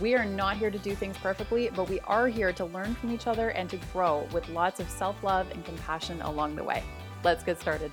We 0.00 0.14
are 0.14 0.24
not 0.24 0.56
here 0.56 0.70
to 0.70 0.78
do 0.78 0.94
things 0.94 1.18
perfectly, 1.18 1.68
but 1.76 1.90
we 1.90 2.00
are 2.00 2.26
here 2.26 2.54
to 2.54 2.64
learn 2.64 2.94
from 2.94 3.12
each 3.12 3.26
other 3.26 3.50
and 3.50 3.68
to 3.68 3.76
grow 3.92 4.26
with 4.32 4.48
lots 4.48 4.80
of 4.80 4.88
self 4.88 5.22
love 5.22 5.50
and 5.50 5.62
compassion 5.62 6.22
along 6.22 6.56
the 6.56 6.64
way. 6.64 6.82
Let's 7.22 7.44
get 7.44 7.60
started. 7.60 7.92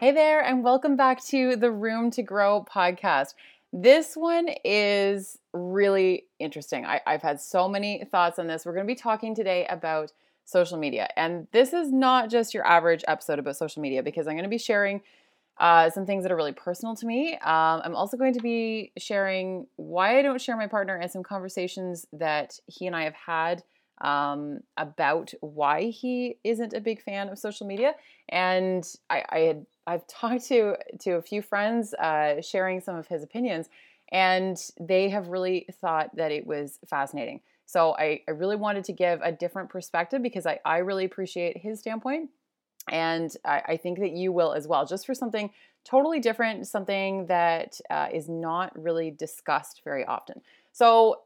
Hey 0.00 0.10
there, 0.10 0.42
and 0.42 0.64
welcome 0.64 0.96
back 0.96 1.24
to 1.26 1.54
the 1.54 1.70
Room 1.70 2.10
to 2.10 2.24
Grow 2.24 2.66
podcast. 2.68 3.34
This 3.72 4.16
one 4.16 4.48
is 4.64 5.38
really 5.52 6.24
interesting. 6.40 6.84
I, 6.84 7.00
have 7.06 7.22
had 7.22 7.40
so 7.40 7.68
many 7.68 8.04
thoughts 8.10 8.40
on 8.40 8.48
this. 8.48 8.66
We're 8.66 8.74
going 8.74 8.86
to 8.86 8.92
be 8.92 8.98
talking 8.98 9.36
today 9.36 9.64
about 9.70 10.12
social 10.44 10.76
media. 10.76 11.08
And 11.16 11.46
this 11.52 11.72
is 11.72 11.92
not 11.92 12.30
just 12.30 12.52
your 12.52 12.66
average 12.66 13.04
episode 13.06 13.38
about 13.38 13.56
social 13.56 13.80
media 13.80 14.02
because 14.02 14.26
I'm 14.26 14.34
going 14.34 14.42
to 14.42 14.48
be 14.48 14.58
sharing 14.58 15.02
uh, 15.60 15.90
some 15.90 16.06
things 16.06 16.22
that 16.24 16.32
are 16.32 16.36
really 16.36 16.52
personal 16.52 16.96
to 16.96 17.06
me. 17.06 17.34
Um, 17.34 17.82
I'm 17.84 17.94
also 17.94 18.16
going 18.16 18.32
to 18.32 18.40
be 18.40 18.92
sharing 18.98 19.66
why 19.76 20.18
I 20.18 20.22
don't 20.22 20.40
share 20.40 20.56
my 20.56 20.66
partner 20.66 20.96
and 20.96 21.10
some 21.10 21.22
conversations 21.22 22.06
that 22.14 22.58
he 22.66 22.86
and 22.86 22.96
I 22.96 23.04
have 23.04 23.14
had 23.14 23.62
um, 24.00 24.60
about 24.78 25.34
why 25.42 25.90
he 25.90 26.38
isn't 26.44 26.72
a 26.72 26.80
big 26.80 27.02
fan 27.02 27.28
of 27.28 27.38
social 27.38 27.66
media. 27.66 27.92
And 28.30 28.84
I, 29.10 29.24
I 29.28 29.38
had 29.40 29.66
I've 29.86 30.06
talked 30.08 30.46
to 30.46 30.76
to 31.00 31.10
a 31.12 31.22
few 31.22 31.42
friends 31.42 31.92
uh, 31.94 32.40
sharing 32.40 32.80
some 32.80 32.96
of 32.96 33.06
his 33.06 33.22
opinions, 33.22 33.68
and 34.10 34.56
they 34.80 35.10
have 35.10 35.28
really 35.28 35.66
thought 35.80 36.16
that 36.16 36.32
it 36.32 36.46
was 36.46 36.78
fascinating. 36.88 37.40
So 37.66 37.94
I, 37.98 38.22
I 38.26 38.32
really 38.32 38.56
wanted 38.56 38.82
to 38.84 38.92
give 38.92 39.20
a 39.22 39.30
different 39.30 39.68
perspective 39.68 40.22
because 40.22 40.44
I, 40.46 40.58
I 40.64 40.78
really 40.78 41.04
appreciate 41.04 41.58
his 41.58 41.78
standpoint 41.78 42.30
and 42.90 43.34
I, 43.44 43.62
I, 43.68 43.76
think 43.76 44.00
that 44.00 44.10
you 44.10 44.32
will 44.32 44.52
as 44.52 44.66
well, 44.68 44.84
just 44.84 45.06
for 45.06 45.14
something 45.14 45.50
totally 45.84 46.20
different, 46.20 46.66
something 46.66 47.26
that 47.26 47.80
uh, 47.88 48.08
is 48.12 48.28
not 48.28 48.72
really 48.80 49.10
discussed 49.10 49.82
very 49.84 50.04
often. 50.04 50.42
So, 50.72 51.20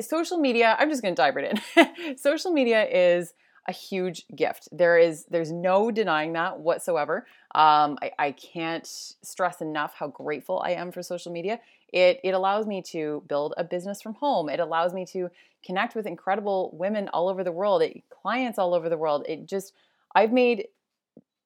social 0.00 0.38
media, 0.38 0.76
I'm 0.78 0.90
just 0.90 1.02
going 1.02 1.14
to 1.14 1.20
dive 1.20 1.34
right 1.36 1.58
in. 1.76 2.16
social 2.16 2.52
media 2.52 2.84
is 2.86 3.32
a 3.68 3.72
huge 3.72 4.24
gift. 4.34 4.68
There 4.72 4.98
is 4.98 5.24
there's 5.30 5.52
no 5.52 5.90
denying 5.90 6.32
that 6.32 6.58
whatsoever. 6.58 7.26
Um, 7.54 7.96
I, 8.02 8.10
I 8.18 8.32
can't 8.32 8.86
stress 8.86 9.60
enough 9.60 9.94
how 9.94 10.08
grateful 10.08 10.60
I 10.64 10.72
am 10.72 10.90
for 10.90 11.02
social 11.02 11.32
media. 11.32 11.60
It 11.92 12.20
it 12.24 12.34
allows 12.34 12.66
me 12.66 12.82
to 12.90 13.22
build 13.28 13.54
a 13.56 13.64
business 13.64 14.02
from 14.02 14.14
home. 14.14 14.48
It 14.48 14.60
allows 14.60 14.92
me 14.92 15.06
to 15.06 15.30
connect 15.64 15.94
with 15.94 16.06
incredible 16.06 16.70
women 16.72 17.08
all 17.12 17.28
over 17.28 17.44
the 17.44 17.52
world, 17.52 17.82
it, 17.82 18.02
clients 18.10 18.58
all 18.58 18.74
over 18.74 18.88
the 18.88 18.98
world. 18.98 19.24
It 19.28 19.46
just 19.46 19.72
I've 20.14 20.32
made 20.32 20.66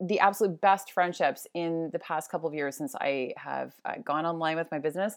the 0.00 0.20
absolute 0.20 0.60
best 0.60 0.92
friendships 0.92 1.46
in 1.54 1.90
the 1.92 1.98
past 1.98 2.30
couple 2.30 2.48
of 2.48 2.54
years 2.54 2.76
since 2.76 2.94
I 2.94 3.32
have 3.36 3.72
uh, 3.84 3.94
gone 4.04 4.26
online 4.26 4.56
with 4.56 4.70
my 4.70 4.78
business. 4.78 5.16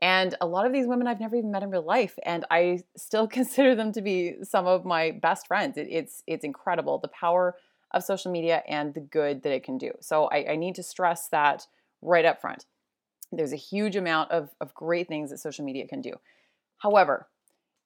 And 0.00 0.34
a 0.40 0.46
lot 0.46 0.66
of 0.66 0.72
these 0.72 0.86
women 0.86 1.06
I've 1.06 1.20
never 1.20 1.36
even 1.36 1.50
met 1.50 1.62
in 1.62 1.70
real 1.70 1.84
life, 1.84 2.18
and 2.24 2.44
I 2.50 2.80
still 2.96 3.26
consider 3.38 3.74
them 3.74 3.92
to 3.92 4.02
be 4.02 4.36
some 4.42 4.66
of 4.66 4.84
my 4.84 5.12
best 5.12 5.46
friends. 5.46 5.76
It, 5.76 5.88
it's 5.90 6.22
it's 6.26 6.44
incredible 6.44 6.98
the 6.98 7.08
power 7.08 7.56
of 7.92 8.02
social 8.02 8.30
media 8.30 8.62
and 8.68 8.92
the 8.92 9.00
good 9.00 9.42
that 9.42 9.52
it 9.52 9.62
can 9.62 9.78
do. 9.78 9.92
So 10.00 10.26
I, 10.26 10.52
I 10.52 10.56
need 10.56 10.74
to 10.74 10.82
stress 10.82 11.28
that 11.28 11.66
right 12.02 12.24
up 12.24 12.40
front. 12.40 12.66
There's 13.32 13.52
a 13.52 13.56
huge 13.56 13.96
amount 13.96 14.30
of, 14.30 14.50
of 14.60 14.74
great 14.74 15.08
things 15.08 15.30
that 15.30 15.38
social 15.38 15.64
media 15.64 15.86
can 15.86 16.00
do. 16.00 16.12
However, 16.78 17.28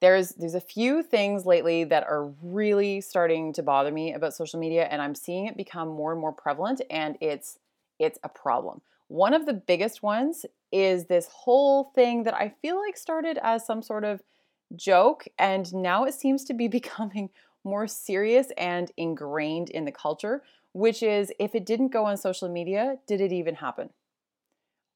there's 0.01 0.31
there's 0.31 0.55
a 0.55 0.61
few 0.61 1.03
things 1.03 1.45
lately 1.45 1.85
that 1.85 2.05
are 2.05 2.33
really 2.43 3.01
starting 3.01 3.53
to 3.53 3.63
bother 3.63 3.91
me 3.91 4.13
about 4.13 4.35
social 4.35 4.59
media 4.59 4.85
and 4.91 5.03
i'm 5.03 5.15
seeing 5.15 5.47
it 5.47 5.57
become 5.57 5.89
more 5.89 6.13
and 6.13 6.21
more 6.21 6.33
prevalent 6.33 6.81
and 6.91 7.17
it's 7.21 7.59
it's 7.99 8.19
a 8.23 8.29
problem. 8.29 8.81
One 9.09 9.35
of 9.35 9.47
the 9.47 9.55
biggest 9.55 10.03
ones 10.03 10.47
is 10.71 11.07
this 11.07 11.29
whole 11.29 11.85
thing 11.95 12.25
that 12.25 12.35
i 12.35 12.53
feel 12.61 12.79
like 12.79 12.97
started 12.97 13.39
as 13.43 13.65
some 13.65 13.83
sort 13.83 14.05
of 14.05 14.21
joke 14.77 15.27
and 15.39 15.73
now 15.75 16.05
it 16.05 16.13
seems 16.13 16.45
to 16.45 16.55
be 16.55 16.69
becoming 16.79 17.31
more 17.65 17.87
serious 17.87 18.49
and 18.59 18.93
ingrained 18.97 19.71
in 19.71 19.85
the 19.87 19.93
culture 19.93 20.43
which 20.73 21.03
is 21.03 21.33
if 21.41 21.55
it 21.55 21.65
didn't 21.65 21.89
go 21.89 22.05
on 22.05 22.17
social 22.17 22.49
media 22.49 22.97
did 23.07 23.21
it 23.21 23.33
even 23.33 23.57
happen? 23.57 23.91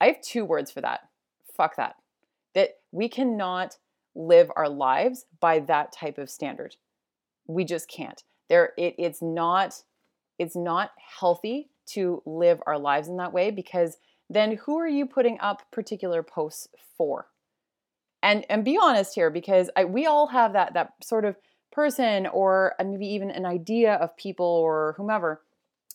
I 0.01 0.07
have 0.07 0.21
two 0.21 0.45
words 0.45 0.71
for 0.71 0.81
that. 0.81 1.09
Fuck 1.57 1.77
that. 1.77 1.97
That 2.55 2.81
we 2.91 3.09
cannot 3.09 3.79
live 4.15 4.51
our 4.57 4.69
lives 4.69 5.25
by 5.41 5.59
that 5.61 5.93
type 5.93 6.19
of 6.19 6.31
standard. 6.31 6.77
We 7.47 7.65
just 7.65 7.89
can't. 7.89 8.23
There 8.49 8.73
it, 8.77 8.95
it's 8.99 9.23
not 9.23 9.83
it's 10.39 10.57
not 10.57 10.91
healthy 11.21 11.71
to 11.87 12.23
live 12.27 12.61
our 12.67 12.79
lives 12.79 13.09
in 13.09 13.17
that 13.17 13.33
way 13.33 13.51
because 13.51 13.99
then 14.29 14.57
who 14.65 14.79
are 14.79 14.89
you 14.89 15.07
putting 15.07 15.39
up 15.41 15.63
particular 15.71 16.23
posts 16.23 16.69
for? 16.97 17.27
And 18.23 18.45
and 18.49 18.65
be 18.65 18.79
honest 18.81 19.15
here 19.15 19.31
because 19.31 19.71
I, 19.77 19.85
we 19.85 20.07
all 20.07 20.29
have 20.29 20.53
that 20.53 20.75
that 20.75 20.93
sort 21.03 21.25
of 21.25 21.37
person 21.71 22.27
or 22.27 22.75
uh, 22.79 22.85
maybe 22.85 23.07
even 23.07 23.31
an 23.31 23.47
idea 23.47 23.95
of 23.95 24.17
people 24.17 24.47
or 24.47 24.95
whomever 24.97 25.43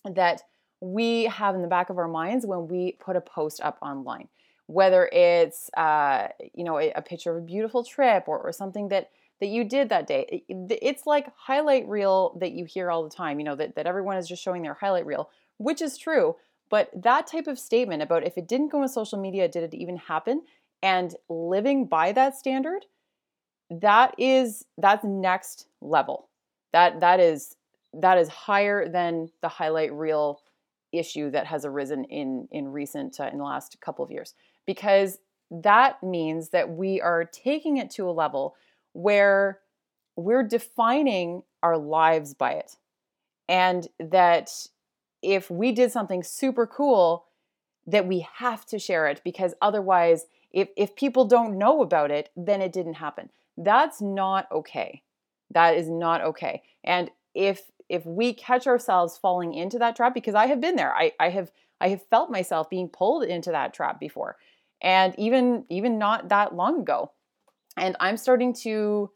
that 0.03 0.41
we 0.79 1.25
have 1.25 1.55
in 1.55 1.61
the 1.61 1.67
back 1.67 1.89
of 1.89 1.97
our 1.97 2.07
minds 2.07 2.45
when 2.45 2.67
we 2.67 2.97
put 2.99 3.15
a 3.15 3.21
post 3.21 3.61
up 3.61 3.77
online 3.81 4.27
whether 4.67 5.09
it's 5.11 5.69
uh, 5.75 6.27
you 6.53 6.63
know 6.63 6.77
a, 6.77 6.91
a, 6.91 7.01
picture 7.01 7.31
of 7.35 7.43
a 7.43 7.45
beautiful 7.45 7.83
trip 7.83 8.25
or, 8.27 8.39
or 8.39 8.51
something 8.51 8.89
that 8.89 9.09
that 9.39 9.47
you 9.47 9.63
did 9.63 9.89
that 9.89 10.07
day 10.07 10.43
it's 10.49 11.05
like 11.05 11.27
highlight 11.35 11.87
reel 11.87 12.37
that 12.39 12.51
you 12.51 12.65
hear 12.65 12.89
all 12.91 13.03
the 13.03 13.09
time 13.09 13.39
you 13.39 13.45
know 13.45 13.55
that, 13.55 13.75
that 13.75 13.85
everyone 13.85 14.17
is 14.17 14.27
just 14.27 14.43
showing 14.43 14.61
their 14.61 14.73
highlight 14.73 15.05
reel 15.05 15.29
which 15.57 15.81
is 15.81 15.97
true 15.97 16.35
but 16.69 16.89
that 16.95 17.27
type 17.27 17.47
of 17.47 17.59
statement 17.59 18.01
about 18.01 18.25
if 18.25 18.37
it 18.37 18.47
didn't 18.47 18.69
go 18.69 18.81
on 18.81 18.87
social 18.87 19.19
media 19.19 19.47
did 19.47 19.63
it 19.63 19.73
even 19.73 19.97
happen? 19.97 20.43
And 20.83 21.15
living 21.29 21.87
by 21.87 22.11
that 22.11 22.35
standard 22.35 22.85
that 23.69 24.15
is 24.17 24.65
that's 24.77 25.03
next 25.03 25.67
level. 25.81 26.29
That 26.71 26.99
that 27.01 27.19
is 27.19 27.55
that 27.93 28.17
is 28.17 28.29
higher 28.29 28.87
than 28.87 29.29
the 29.41 29.49
highlight 29.49 29.91
reel 29.93 30.41
issue 30.93 31.29
that 31.31 31.47
has 31.47 31.65
arisen 31.65 32.05
in 32.05 32.47
in 32.51 32.69
recent 32.69 33.19
uh, 33.19 33.29
in 33.31 33.39
the 33.39 33.43
last 33.43 33.79
couple 33.81 34.05
of 34.05 34.11
years 34.11 34.33
because 34.67 35.17
that 35.49 36.03
means 36.03 36.49
that 36.49 36.69
we 36.69 37.01
are 37.01 37.23
taking 37.25 37.77
it 37.77 37.89
to 37.91 38.07
a 38.07 38.11
level 38.11 38.55
where 38.93 39.59
we're 40.15 40.43
defining 40.43 41.43
our 41.63 41.77
lives 41.77 42.33
by 42.33 42.53
it. 42.53 42.75
And 43.49 43.87
that 43.99 44.51
if 45.23 45.49
we 45.49 45.71
did 45.71 45.91
something 45.91 46.21
super 46.21 46.67
cool, 46.67 47.25
that 47.85 48.07
we 48.07 48.27
have 48.35 48.65
to 48.67 48.77
share 48.77 49.07
it 49.07 49.21
because 49.23 49.53
otherwise, 49.61 50.25
if, 50.51 50.69
if 50.75 50.95
people 50.95 51.25
don't 51.25 51.57
know 51.57 51.81
about 51.81 52.11
it, 52.11 52.29
then 52.35 52.61
it 52.61 52.73
didn't 52.73 52.95
happen. 52.95 53.29
That's 53.55 54.01
not 54.01 54.51
okay. 54.51 55.01
That 55.51 55.77
is 55.77 55.89
not 55.89 56.21
okay. 56.21 56.63
And 56.83 57.09
if 57.33 57.71
if 57.89 58.05
we 58.05 58.33
catch 58.33 58.67
ourselves 58.67 59.17
falling 59.17 59.53
into 59.53 59.79
that 59.79 59.95
trap, 59.95 60.13
because 60.13 60.35
I 60.35 60.47
have 60.47 60.59
been 60.59 60.75
there, 60.75 60.93
I, 60.93 61.13
I 61.19 61.29
have 61.29 61.51
I 61.79 61.89
have 61.89 62.03
felt 62.09 62.29
myself 62.29 62.69
being 62.69 62.89
pulled 62.89 63.23
into 63.23 63.51
that 63.51 63.73
trap 63.73 63.99
before 63.99 64.35
and 64.81 65.13
even 65.17 65.65
even 65.69 65.97
not 65.97 66.29
that 66.29 66.55
long 66.55 66.81
ago. 66.81 67.11
And 67.77 67.95
i'm 67.99 68.17
starting 68.17 68.53
to 68.63 69.11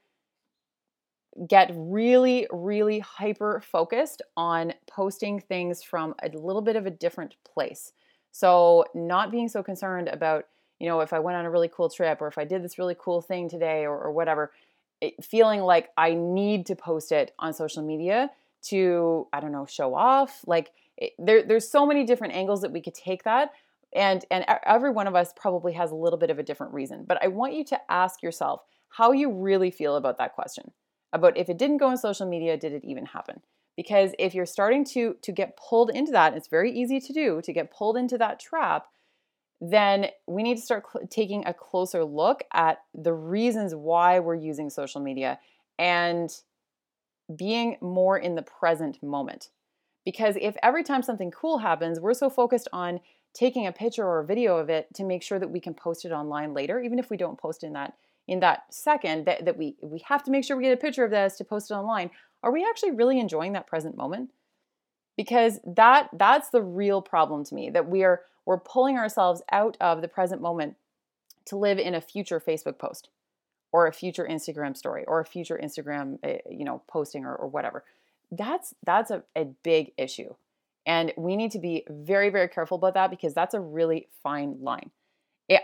get 1.48 1.72
really 1.74 2.48
really 2.52 3.00
hyper 3.00 3.64
focused 3.72 4.22
on 4.36 4.74
posting 4.90 5.40
things 5.40 5.82
from 5.82 6.14
a 6.22 6.30
little 6.30 6.62
bit 6.62 6.76
of 6.76 6.86
a 6.86 6.92
different 6.92 7.36
place. 7.46 7.94
So 8.32 8.86
not 8.94 9.32
being 9.32 9.50
so 9.50 9.64
concerned 9.64 10.08
about 10.08 10.46
you 10.82 10.88
know 10.88 11.00
if 11.02 11.14
i 11.14 11.20
went 11.20 11.38
on 11.38 11.46
a 11.46 11.52
really 11.52 11.70
cool 11.70 11.90
trip 11.90 12.22
or 12.22 12.28
if 12.28 12.38
i 12.38 12.44
did 12.44 12.64
this 12.64 12.80
really 12.80 12.96
cool 13.00 13.22
thing 13.22 13.48
today 13.48 13.86
or, 13.86 13.98
or 13.98 14.12
whatever 14.12 14.52
it, 15.00 15.24
feeling 15.24 15.62
like 15.62 15.90
i 15.96 16.14
need 16.14 16.66
to 16.66 16.76
post 16.76 17.12
it 17.12 17.34
on 17.38 17.54
social 17.54 17.84
media 17.84 18.30
to 18.64 19.28
i 19.32 19.40
don't 19.40 19.52
know 19.52 19.66
show 19.66 19.94
off 19.94 20.42
like 20.48 20.72
it, 20.98 21.14
there, 21.20 21.44
there's 21.44 21.70
so 21.70 21.86
many 21.86 22.04
different 22.04 22.34
angles 22.34 22.62
that 22.62 22.72
we 22.72 22.82
could 22.82 22.96
take 22.96 23.24
that 23.24 23.52
and 23.94 24.26
and 24.32 24.46
every 24.66 24.92
one 24.92 25.08
of 25.08 25.16
us 25.16 25.34
probably 25.36 25.74
has 25.74 25.92
a 25.92 25.96
little 25.96 26.20
bit 26.20 26.30
of 26.30 26.40
a 26.40 26.44
different 26.44 26.74
reason 26.74 27.06
but 27.08 27.22
i 27.24 27.28
want 27.28 27.54
you 27.54 27.64
to 27.64 27.80
ask 27.90 28.22
yourself 28.22 28.62
how 28.90 29.12
you 29.12 29.32
really 29.32 29.72
feel 29.72 29.96
about 29.96 30.18
that 30.18 30.34
question 30.34 30.72
about 31.14 31.38
if 31.38 31.50
it 31.50 31.58
didn't 31.58 31.78
go 31.78 31.88
on 31.88 31.98
social 31.98 32.28
media 32.28 32.58
did 32.58 32.74
it 32.74 32.84
even 32.84 33.06
happen 33.06 33.42
because 33.76 34.12
if 34.20 34.34
you're 34.34 34.46
starting 34.46 34.86
to 34.86 35.16
to 35.22 35.32
get 35.32 35.58
pulled 35.58 35.90
into 35.90 36.12
that 36.12 36.36
it's 36.36 36.48
very 36.48 36.72
easy 36.72 37.00
to 37.00 37.14
do 37.14 37.42
to 37.42 37.54
get 37.54 37.72
pulled 37.72 37.98
into 37.98 38.18
that 38.18 38.40
trap 38.40 38.88
then 39.62 40.08
we 40.26 40.42
need 40.42 40.56
to 40.56 40.62
start 40.62 40.86
cl- 40.92 41.08
taking 41.08 41.46
a 41.46 41.54
closer 41.54 42.04
look 42.04 42.44
at 42.52 42.80
the 42.96 43.14
reasons 43.14 43.76
why 43.76 44.20
we're 44.20 44.36
using 44.36 44.70
social 44.70 45.00
media 45.00 45.40
and 45.78 46.32
being 47.36 47.78
more 47.82 48.18
in 48.18 48.36
the 48.36 48.42
present 48.42 49.02
moment. 49.02 49.50
Because 50.04 50.36
if 50.42 50.56
every 50.64 50.84
time 50.84 51.04
something 51.04 51.32
cool 51.32 51.60
happens, 51.60 52.00
we're 52.00 52.16
so 52.16 52.30
focused 52.30 52.68
on 52.74 53.00
taking 53.34 53.68
a 53.68 53.72
picture 53.72 54.06
or 54.06 54.20
a 54.20 54.26
video 54.26 54.58
of 54.58 54.70
it 54.70 54.88
to 54.96 55.04
make 55.04 55.24
sure 55.24 55.40
that 55.40 55.50
we 55.50 55.60
can 55.60 55.74
post 55.74 56.06
it 56.06 56.12
online 56.12 56.54
later, 56.54 56.80
even 56.82 57.00
if 57.00 57.10
we 57.10 57.18
don't 57.18 57.40
post 57.40 57.64
in 57.64 57.74
that 57.74 57.96
in 58.28 58.40
that 58.40 58.64
second 58.74 59.26
that, 59.26 59.46
that 59.46 59.58
we 59.58 59.76
we 59.82 60.00
have 60.08 60.24
to 60.24 60.32
make 60.32 60.44
sure 60.44 60.56
we 60.56 60.64
get 60.64 60.74
a 60.74 60.78
picture 60.78 61.04
of 61.04 61.12
this 61.12 61.38
to 61.38 61.44
post 61.44 61.72
it 61.72 61.74
online, 61.74 62.12
are 62.44 62.52
we 62.52 62.66
actually 62.66 62.92
really 62.92 63.20
enjoying 63.20 63.54
that 63.54 63.68
present 63.68 63.98
moment? 63.98 64.32
Because 65.18 65.60
that 65.66 66.10
that's 66.14 66.50
the 66.50 66.62
real 66.62 67.02
problem 67.02 67.44
to 67.46 67.56
me 67.56 67.70
that 67.70 67.88
we 67.88 68.04
are 68.04 68.22
we're 68.46 68.60
pulling 68.60 68.98
ourselves 68.98 69.42
out 69.52 69.78
of 69.80 70.02
the 70.02 70.08
present 70.08 70.42
moment 70.42 70.76
to 71.46 71.56
live 71.58 71.80
in 71.80 71.96
a 71.96 72.02
future 72.02 72.40
Facebook 72.40 72.78
post 72.78 73.10
or 73.72 73.88
a 73.88 73.94
future 73.94 74.28
Instagram 74.30 74.76
story 74.76 75.06
or 75.08 75.20
a 75.20 75.26
future 75.26 75.60
Instagram 75.62 76.20
eh, 76.24 76.40
you 76.50 76.66
know 76.66 76.82
posting 76.88 77.26
or, 77.26 77.36
or 77.36 77.48
whatever. 77.48 77.84
That's 78.32 78.74
that's 78.86 79.12
a, 79.12 79.24
a 79.36 79.46
big 79.46 79.92
issue. 79.98 80.34
And 80.86 81.14
we 81.18 81.36
need 81.36 81.52
to 81.52 81.60
be 81.60 81.86
very, 81.90 82.30
very 82.30 82.48
careful 82.48 82.76
about 82.76 82.96
that 82.96 83.12
because 83.12 83.34
that's 83.34 83.54
a 83.54 83.60
really 83.60 84.08
fine 84.24 84.58
line. 84.62 84.92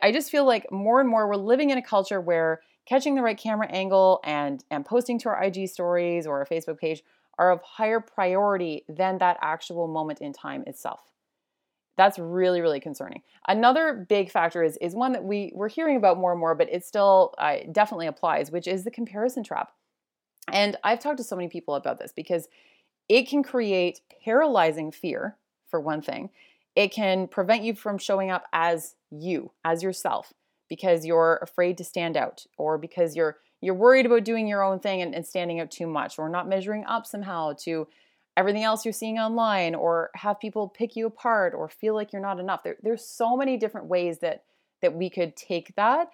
I 0.04 0.12
just 0.12 0.30
feel 0.30 0.46
like 0.46 0.72
more 0.72 1.00
and 1.00 1.10
more 1.10 1.28
we're 1.28 1.36
living 1.36 1.70
in 1.70 1.78
a 1.78 1.82
culture 1.82 2.20
where 2.20 2.62
catching 2.86 3.16
the 3.16 3.22
right 3.22 3.38
camera 3.38 3.68
angle 3.68 4.20
and, 4.24 4.64
and 4.70 4.86
posting 4.86 5.18
to 5.20 5.30
our 5.30 5.44
IG 5.44 5.70
stories 5.70 6.28
or 6.28 6.40
our 6.40 6.46
Facebook 6.46 6.78
page 6.78 7.04
are 7.38 7.52
of 7.52 7.62
higher 7.62 8.00
priority 8.00 8.84
than 8.90 9.18
that 9.20 9.38
actual 9.42 9.88
moment 9.88 10.22
in 10.22 10.34
time 10.34 10.64
itself. 10.68 11.02
That's 11.96 12.20
really, 12.20 12.62
really 12.62 12.80
concerning. 12.80 13.24
Another 13.48 14.06
big 14.08 14.30
factor 14.30 14.64
is, 14.64 14.78
is 14.78 14.94
one 14.94 15.14
that 15.14 15.24
we, 15.24 15.52
we're 15.56 15.70
hearing 15.70 15.98
about 15.98 16.18
more 16.18 16.32
and 16.32 16.40
more, 16.40 16.54
but 16.54 16.72
it 16.72 16.86
still 16.86 17.34
uh, 17.38 17.58
definitely 17.72 18.08
applies, 18.08 18.52
which 18.52 18.68
is 18.68 18.84
the 18.84 18.92
comparison 18.92 19.44
trap. 19.44 19.72
And 20.52 20.78
I've 20.84 21.00
talked 21.00 21.18
to 21.18 21.24
so 21.24 21.36
many 21.36 21.50
people 21.50 21.76
about 21.76 22.00
this 22.00 22.14
because 22.16 22.48
it 23.10 23.28
can 23.28 23.44
create 23.44 24.02
paralyzing 24.24 24.92
fear, 24.92 25.38
for 25.70 25.80
one 25.80 26.02
thing. 26.02 26.30
It 26.76 26.92
can 26.92 27.28
prevent 27.28 27.64
you 27.64 27.76
from 27.76 27.98
showing 27.98 28.32
up 28.32 28.46
as 28.54 28.96
you, 29.10 29.52
as 29.64 29.84
yourself, 29.84 30.34
because 30.70 31.06
you're 31.06 31.40
afraid 31.42 31.78
to 31.78 31.84
stand 31.84 32.18
out 32.18 32.46
or 32.58 32.78
because 32.78 33.16
you're 33.16 33.38
you're 33.60 33.74
worried 33.74 34.06
about 34.06 34.24
doing 34.24 34.48
your 34.48 34.64
own 34.64 34.80
thing 34.80 35.02
and, 35.02 35.16
and 35.16 35.26
standing 35.26 35.60
out 35.60 35.72
too 35.72 35.88
much 35.88 36.20
or 36.20 36.30
not 36.30 36.48
measuring 36.48 36.86
up 36.86 37.08
somehow 37.08 37.54
to 37.54 37.88
everything 38.36 38.64
else 38.64 38.86
you're 38.86 38.94
seeing 38.94 39.18
online 39.18 39.74
or 39.74 40.12
have 40.14 40.40
people 40.40 40.70
pick 40.70 40.96
you 40.96 41.08
apart 41.08 41.56
or 41.58 41.68
feel 41.68 41.96
like 41.96 42.14
you're 42.14 42.22
not 42.22 42.40
enough. 42.40 42.62
There, 42.62 42.78
there's 42.84 43.04
so 43.04 43.36
many 43.36 43.58
different 43.58 43.88
ways 43.88 44.20
that 44.20 44.44
that 44.84 44.94
we 44.94 45.10
could 45.10 45.36
take 45.36 45.76
that 45.76 46.10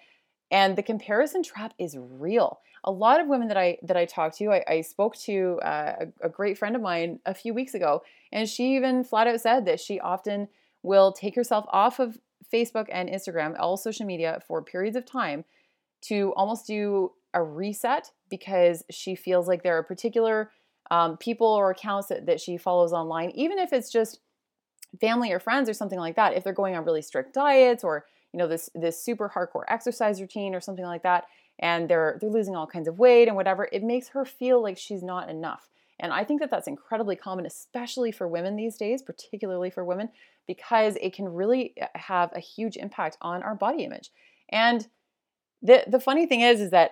and 0.51 0.78
the 0.78 0.84
comparison 0.84 1.44
trap 1.44 1.74
is 1.78 1.98
real. 2.00 2.60
A 2.84 2.92
lot 2.92 3.22
of 3.22 3.28
women 3.28 3.48
that 3.48 3.58
I 3.58 3.78
that 3.84 3.98
I 3.98 4.06
talked 4.06 4.38
to, 4.38 4.52
I, 4.52 4.64
I 4.68 4.82
spoke 4.82 5.16
to 5.20 5.60
uh, 5.64 6.06
a, 6.22 6.28
a 6.28 6.30
great 6.30 6.58
friend 6.58 6.76
of 6.76 6.82
mine 6.82 7.20
a 7.26 7.34
few 7.34 7.54
weeks 7.54 7.74
ago, 7.74 8.04
and 8.32 8.48
she 8.48 8.76
even 8.76 9.04
flat 9.04 9.28
out 9.28 9.40
said 9.42 9.66
that 9.66 9.80
she 9.80 10.00
often 10.00 10.48
will 10.82 11.12
take 11.12 11.36
herself 11.36 11.66
off 11.70 12.00
of 12.00 12.20
Facebook 12.54 12.88
and 12.92 13.10
Instagram, 13.10 13.56
all 13.58 13.78
social 13.78 14.06
media, 14.06 14.42
for 14.48 14.62
periods 14.62 14.98
of 14.98 15.06
time 15.06 15.46
to 16.02 16.34
almost 16.36 16.68
do 16.68 17.14
a 17.34 17.42
reset 17.42 18.12
because 18.30 18.84
she 18.92 19.16
feels 19.16 19.48
like 19.48 19.64
there 19.64 19.78
are 19.78 19.84
particular 19.84 20.52
um, 20.92 21.18
people 21.18 21.48
or 21.48 21.72
accounts 21.72 22.10
that, 22.10 22.26
that 22.26 22.42
she 22.42 22.58
follows 22.58 22.94
online, 22.94 23.32
even 23.32 23.58
if 23.58 23.72
it's 23.74 23.90
just 23.92 24.20
family 25.00 25.32
or 25.32 25.40
friends 25.40 25.70
or 25.70 25.74
something 25.74 26.00
like 26.00 26.16
that, 26.16 26.34
if 26.34 26.44
they're 26.44 26.54
going 26.54 26.76
on 26.76 26.86
really 26.86 27.02
strict 27.02 27.34
diets 27.34 27.84
or 27.84 28.06
you 28.34 28.40
know 28.40 28.48
this 28.48 28.70
this 28.76 29.02
super 29.02 29.32
hardcore 29.34 29.64
exercise 29.68 30.20
routine 30.20 30.56
or 30.56 30.60
something 30.60 30.86
like 30.86 31.04
that 31.04 31.26
and 31.60 31.90
they're 31.90 32.18
they're 32.20 32.30
losing 32.30 32.56
all 32.56 32.68
kinds 32.68 32.88
of 32.88 33.00
weight 33.00 33.28
and 33.28 33.36
whatever 33.36 33.68
it 33.72 33.84
makes 33.84 34.10
her 34.10 34.26
feel 34.26 34.62
like 34.62 34.78
she's 34.78 35.04
not 35.04 35.30
enough. 35.30 35.70
And 36.00 36.12
i 36.12 36.24
think 36.24 36.42
that 36.42 36.50
that's 36.50 36.68
incredibly 36.68 37.16
common 37.16 37.46
especially 37.46 38.12
for 38.12 38.28
women 38.28 38.56
these 38.56 38.78
days 38.78 39.02
particularly 39.02 39.70
for 39.70 39.86
women 39.86 40.10
because 40.48 40.98
it 41.02 41.14
can 41.14 41.30
really 41.30 41.74
uh, 41.82 41.88
have 41.96 42.32
a 42.34 42.40
huge 42.40 42.78
impact 42.78 43.18
on 43.22 43.44
our 43.44 43.56
body 43.56 43.84
image. 43.84 44.12
And 44.50 44.88
the 45.62 45.84
the 45.88 46.00
funny 46.00 46.26
thing 46.26 46.42
is 46.42 46.60
is 46.60 46.72
that 46.72 46.92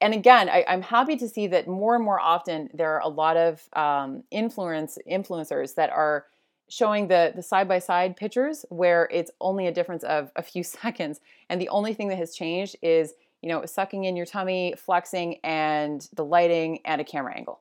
and 0.00 0.14
again 0.14 0.48
I, 0.48 0.64
am 0.68 0.82
happy 0.82 1.16
to 1.16 1.28
see 1.28 1.46
that 1.48 1.66
more 1.66 1.94
and 1.94 2.04
more 2.04 2.20
often 2.20 2.68
there 2.74 2.92
are 2.94 3.00
a 3.00 3.08
lot 3.08 3.36
of 3.36 3.62
um, 3.74 4.24
influence 4.30 4.98
influencers 5.10 5.74
that 5.76 5.90
are 5.90 6.26
showing 6.68 7.08
the 7.08 7.32
the 7.34 7.42
side 7.42 7.68
by 7.68 7.78
side 7.78 8.16
pictures 8.16 8.64
where 8.68 9.08
it's 9.10 9.30
only 9.40 9.66
a 9.66 9.72
difference 9.72 10.04
of 10.04 10.30
a 10.36 10.42
few 10.42 10.62
seconds. 10.82 11.20
And 11.48 11.60
the 11.60 11.68
only 11.70 11.94
thing 11.94 12.08
that 12.08 12.18
has 12.18 12.34
changed 12.34 12.76
is 12.82 13.14
you 13.42 13.48
know 13.48 13.64
sucking 13.66 14.04
in 14.04 14.16
your 14.16 14.26
tummy 14.26 14.74
flexing 14.76 15.38
and 15.44 16.08
the 16.14 16.24
lighting 16.24 16.80
and 16.84 17.00
a 17.00 17.04
camera 17.04 17.36
angle. 17.36 17.60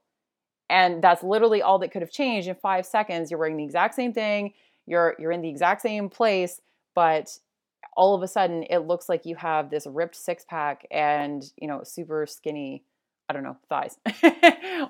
And 0.69 1.03
that's 1.03 1.21
literally 1.21 1.61
all 1.61 1.79
that 1.79 1.91
could 1.91 2.01
have 2.01 2.11
changed 2.11 2.47
in 2.47 2.55
5 2.55 2.85
seconds. 2.85 3.29
You're 3.29 3.39
wearing 3.39 3.57
the 3.57 3.65
exact 3.65 3.95
same 3.95 4.13
thing. 4.13 4.53
You're 4.85 5.15
you're 5.19 5.31
in 5.31 5.41
the 5.41 5.49
exact 5.49 5.81
same 5.81 6.09
place 6.09 6.61
but 6.95 7.37
all 7.95 8.15
of 8.15 8.21
a 8.23 8.27
sudden 8.27 8.63
it 8.69 8.79
looks 8.79 9.09
like 9.09 9.25
you 9.25 9.35
have 9.35 9.69
this 9.69 9.87
ripped 9.87 10.15
six 10.15 10.45
pack 10.47 10.85
and 10.91 11.51
you 11.57 11.67
know 11.67 11.81
super 11.83 12.25
skinny 12.25 12.83
I 13.29 13.33
don't 13.33 13.43
know, 13.43 13.55
thighs, 13.69 13.97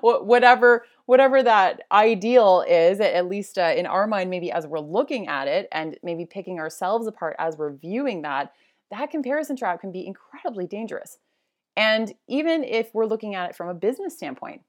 whatever, 0.00 0.84
whatever 1.06 1.44
that 1.44 1.82
ideal 1.92 2.64
is, 2.66 2.98
at 2.98 3.28
least 3.28 3.56
uh, 3.56 3.72
in 3.76 3.86
our 3.86 4.08
mind, 4.08 4.30
maybe 4.30 4.50
as 4.50 4.66
we're 4.66 4.80
looking 4.80 5.28
at 5.28 5.46
it 5.46 5.68
and 5.70 5.96
maybe 6.02 6.26
picking 6.26 6.58
ourselves 6.58 7.06
apart 7.06 7.36
as 7.38 7.56
we're 7.56 7.74
viewing 7.74 8.22
that, 8.22 8.52
that 8.92 9.10
comparison 9.10 9.56
trap 9.56 9.80
can 9.80 9.90
be 9.90 10.06
incredibly 10.06 10.66
dangerous. 10.66 11.18
And 11.76 12.14
even 12.28 12.62
if 12.62 12.94
we're 12.94 13.06
looking 13.06 13.34
at 13.34 13.50
it 13.50 13.56
from 13.56 13.68
a 13.68 13.74
business 13.74 14.14
standpoint, 14.14 14.62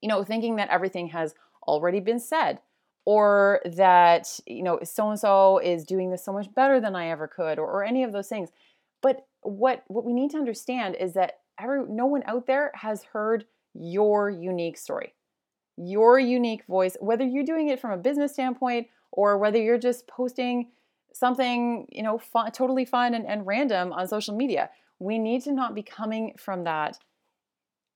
you 0.00 0.08
know, 0.08 0.22
thinking 0.22 0.56
that 0.56 0.68
everything 0.68 1.08
has 1.08 1.34
already 1.66 2.00
been 2.00 2.20
said 2.20 2.60
or 3.04 3.60
that, 3.64 4.38
you 4.46 4.62
know, 4.62 4.78
so 4.84 5.08
and 5.08 5.18
so 5.18 5.58
is 5.58 5.84
doing 5.84 6.10
this 6.10 6.24
so 6.24 6.32
much 6.32 6.54
better 6.54 6.78
than 6.78 6.94
I 6.94 7.08
ever 7.08 7.26
could 7.26 7.58
or, 7.58 7.66
or 7.66 7.84
any 7.84 8.04
of 8.04 8.12
those 8.12 8.28
things. 8.28 8.50
But 9.02 9.26
what 9.42 9.84
what 9.88 10.04
we 10.04 10.12
need 10.12 10.30
to 10.32 10.36
understand 10.38 10.96
is 10.96 11.14
that 11.14 11.40
every 11.58 11.82
no 11.88 12.06
one 12.06 12.22
out 12.26 12.46
there 12.46 12.70
has 12.74 13.02
heard 13.02 13.46
your 13.74 14.28
unique 14.28 14.76
story 14.76 15.14
your 15.76 16.18
unique 16.18 16.64
voice 16.66 16.96
whether 17.00 17.24
you're 17.24 17.44
doing 17.44 17.68
it 17.68 17.78
from 17.78 17.92
a 17.92 17.96
business 17.96 18.32
standpoint 18.32 18.88
or 19.12 19.38
whether 19.38 19.58
you're 19.58 19.78
just 19.78 20.08
posting 20.08 20.68
something 21.18 21.86
you 21.90 22.02
know 22.02 22.20
totally 22.52 22.84
fun 22.84 23.14
and, 23.14 23.26
and 23.26 23.46
random 23.46 23.92
on 23.92 24.06
social 24.06 24.36
media 24.36 24.70
we 24.98 25.18
need 25.18 25.42
to 25.42 25.52
not 25.52 25.74
be 25.74 25.82
coming 25.82 26.34
from 26.38 26.64
that 26.64 26.98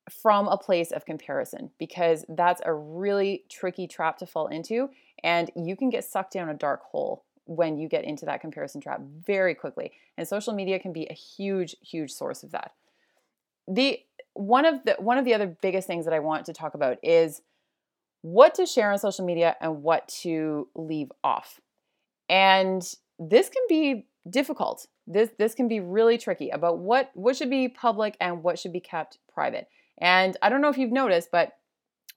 from 0.09 0.47
a 0.47 0.57
place 0.57 0.91
of 0.91 1.05
comparison 1.05 1.71
because 1.79 2.25
that's 2.29 2.61
a 2.65 2.73
really 2.73 3.45
tricky 3.49 3.87
trap 3.87 4.17
to 4.17 4.25
fall 4.25 4.47
into 4.47 4.89
and 5.23 5.49
you 5.55 5.75
can 5.75 5.89
get 5.89 6.03
sucked 6.03 6.33
down 6.33 6.49
a 6.49 6.53
dark 6.53 6.81
hole 6.83 7.23
when 7.45 7.77
you 7.77 7.87
get 7.87 8.03
into 8.03 8.25
that 8.25 8.41
comparison 8.41 8.81
trap 8.81 9.01
very 9.25 9.55
quickly 9.55 9.91
and 10.17 10.27
social 10.27 10.53
media 10.53 10.77
can 10.79 10.91
be 10.91 11.07
a 11.09 11.13
huge 11.13 11.75
huge 11.81 12.11
source 12.11 12.43
of 12.43 12.51
that 12.51 12.73
the 13.67 13.99
one 14.33 14.65
of 14.65 14.83
the 14.83 14.95
one 14.99 15.17
of 15.17 15.25
the 15.25 15.33
other 15.33 15.47
biggest 15.61 15.87
things 15.87 16.05
that 16.05 16.13
I 16.13 16.19
want 16.19 16.45
to 16.47 16.53
talk 16.53 16.73
about 16.73 16.97
is 17.03 17.41
what 18.21 18.55
to 18.55 18.65
share 18.65 18.91
on 18.91 18.97
social 18.97 19.25
media 19.25 19.55
and 19.61 19.83
what 19.83 20.07
to 20.07 20.67
leave 20.75 21.11
off. 21.23 21.59
And 22.29 22.81
this 23.19 23.49
can 23.49 23.63
be 23.69 24.07
difficult. 24.29 24.87
This 25.05 25.29
this 25.37 25.53
can 25.53 25.67
be 25.67 25.79
really 25.79 26.17
tricky 26.17 26.49
about 26.49 26.79
what 26.79 27.11
what 27.13 27.35
should 27.35 27.49
be 27.49 27.67
public 27.67 28.15
and 28.19 28.43
what 28.43 28.57
should 28.57 28.73
be 28.73 28.79
kept 28.79 29.17
private. 29.33 29.67
And 29.97 30.37
I 30.41 30.49
don't 30.49 30.61
know 30.61 30.69
if 30.69 30.77
you've 30.77 30.91
noticed, 30.91 31.29
but 31.31 31.53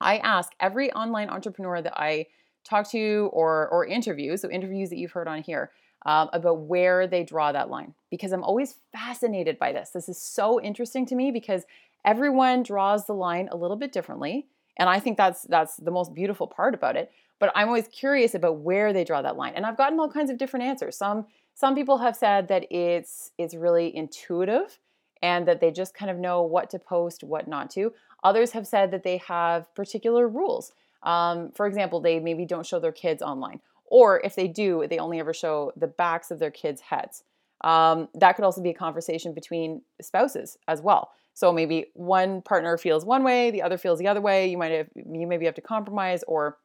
I 0.01 0.19
ask 0.19 0.53
every 0.61 0.93
online 0.93 1.29
entrepreneur 1.29 1.83
that 1.83 1.99
I 1.99 2.27
talk 2.65 2.91
to 2.91 3.31
or 3.33 3.69
or 3.69 3.87
interview, 3.87 4.37
so 4.37 4.51
interviews 4.51 4.91
that 4.91 4.99
you've 4.99 5.13
heard 5.13 5.29
on 5.29 5.43
here, 5.43 5.71
um, 6.05 6.29
about 6.33 6.61
where 6.61 7.07
they 7.07 7.25
draw 7.25 7.53
that 7.53 7.71
line 7.71 7.95
because 8.11 8.33
I'm 8.33 8.45
always 8.45 8.77
fascinated 8.93 9.59
by 9.59 9.73
this. 9.73 9.91
This 9.91 10.09
is 10.09 10.21
so 10.21 10.61
interesting 10.61 11.07
to 11.07 11.15
me 11.15 11.31
because 11.31 11.65
everyone 12.05 12.63
draws 12.63 13.07
the 13.07 13.15
line 13.15 13.49
a 13.51 13.57
little 13.57 13.77
bit 13.77 13.93
differently, 13.93 14.47
and 14.77 14.89
I 14.89 15.01
think 15.01 15.17
that's 15.17 15.43
that's 15.43 15.77
the 15.77 15.91
most 15.91 16.15
beautiful 16.15 16.47
part 16.47 16.75
about 16.75 16.97
it. 16.97 17.11
But 17.39 17.53
I'm 17.55 17.69
always 17.69 17.89
curious 17.89 18.35
about 18.35 18.61
where 18.61 18.93
they 18.93 19.05
draw 19.05 19.23
that 19.23 19.37
line, 19.37 19.55
and 19.55 19.67
I've 19.67 19.77
gotten 19.77 20.01
all 20.01 20.11
kinds 20.11 20.31
of 20.31 20.39
different 20.39 20.65
answers. 20.65 20.97
Some 20.97 21.27
some 21.55 21.75
people 21.75 21.99
have 21.99 22.17
said 22.17 22.49
that 22.49 22.71
it's 22.71 23.33
it's 23.39 23.55
really 23.55 23.95
intuitive 23.95 24.79
and 25.23 25.49
that 25.49 25.61
they 25.61 25.71
just 25.71 25.95
kind 25.95 26.11
of 26.11 26.19
know 26.19 26.43
what 26.43 26.71
to 26.71 26.79
post, 26.79 27.25
what 27.25 27.49
not 27.49 27.71
to. 27.71 27.93
Others 28.23 28.53
have 28.53 28.67
said 28.67 28.91
that 28.91 29.03
they 29.03 29.17
have 29.19 29.75
particular 29.75 30.29
rules. 30.29 30.73
Um, 31.03 31.53
for 31.53 31.67
example, 31.67 32.01
they 32.01 32.19
maybe 32.21 32.45
don't 32.45 32.67
show 32.67 32.79
their 32.79 32.93
kids 32.93 33.23
online, 33.23 33.61
or 33.87 34.21
if 34.25 34.35
they 34.35 34.49
do, 34.49 34.87
they 34.89 34.99
only 34.99 35.21
ever 35.21 35.33
show 35.33 35.73
the 35.77 35.87
backs 35.87 36.31
of 36.31 36.39
their 36.39 36.51
kids' 36.51 36.81
heads. 36.81 37.23
Um, 37.63 38.09
that 38.15 38.35
could 38.37 38.45
also 38.45 38.63
be 38.63 38.71
a 38.71 38.75
conversation 38.75 39.33
between 39.33 39.83
spouses 40.01 40.59
as 40.69 40.83
well. 40.83 41.13
So 41.37 41.53
maybe 41.53 41.91
one 41.93 42.41
partner 42.41 42.79
feels 42.79 43.05
one 43.05 43.23
way, 43.23 43.51
the 43.51 43.61
other 43.61 43.77
feels 43.77 43.99
the 43.99 44.09
other 44.09 44.23
way. 44.23 44.49
You 44.49 44.57
might 44.57 44.73
have 44.73 44.89
you 44.95 45.27
maybe 45.27 45.45
have 45.45 45.55
to 45.57 45.61
compromise 45.61 46.25
or 46.27 46.57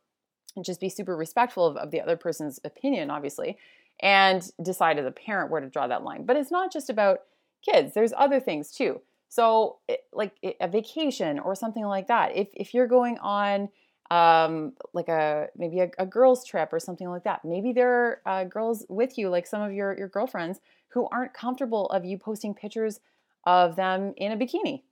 just 0.63 0.79
be 0.79 0.87
super 0.87 1.17
respectful 1.17 1.65
of, 1.65 1.75
of 1.75 1.91
the 1.91 1.99
other 1.99 2.15
person's 2.15 2.57
opinion, 2.63 3.11
obviously. 3.11 3.57
and 3.99 4.49
decide 4.63 4.97
as 4.97 5.05
a 5.05 5.11
parent 5.11 5.51
where 5.51 5.59
to 5.59 5.67
draw 5.69 5.87
that 5.87 6.05
line. 6.05 6.25
But 6.25 6.37
it's 6.37 6.51
not 6.51 6.71
just 6.71 6.89
about 6.89 7.19
kids, 7.61 7.93
there's 7.93 8.13
other 8.15 8.39
things 8.39 8.71
too. 8.71 9.01
So, 9.27 9.79
like 10.13 10.35
a 10.61 10.69
vacation 10.69 11.37
or 11.39 11.53
something 11.53 11.85
like 11.85 12.07
that. 12.07 12.37
If, 12.37 12.47
if 12.53 12.73
you're 12.73 12.87
going 12.87 13.17
on 13.19 13.67
um, 14.09 14.73
like 14.93 15.09
a 15.09 15.47
maybe 15.57 15.81
a, 15.81 15.91
a, 15.97 16.05
girls 16.05 16.45
trip 16.45 16.73
or 16.73 16.79
something 16.79 17.09
like 17.09 17.23
that. 17.23 17.45
Maybe 17.45 17.71
there 17.71 18.21
are 18.25 18.41
uh, 18.41 18.43
girls 18.43 18.85
with 18.89 19.17
you, 19.17 19.29
like 19.29 19.47
some 19.47 19.61
of 19.61 19.71
your 19.71 19.97
your 19.97 20.09
girlfriends, 20.09 20.59
who 20.89 21.07
aren't 21.13 21.33
comfortable 21.33 21.85
of 21.87 22.03
you 22.03 22.17
posting 22.17 22.53
pictures 22.53 22.99
of 23.45 23.75
them 23.75 24.13
in 24.17 24.31
a 24.31 24.37
bikini, 24.37 24.83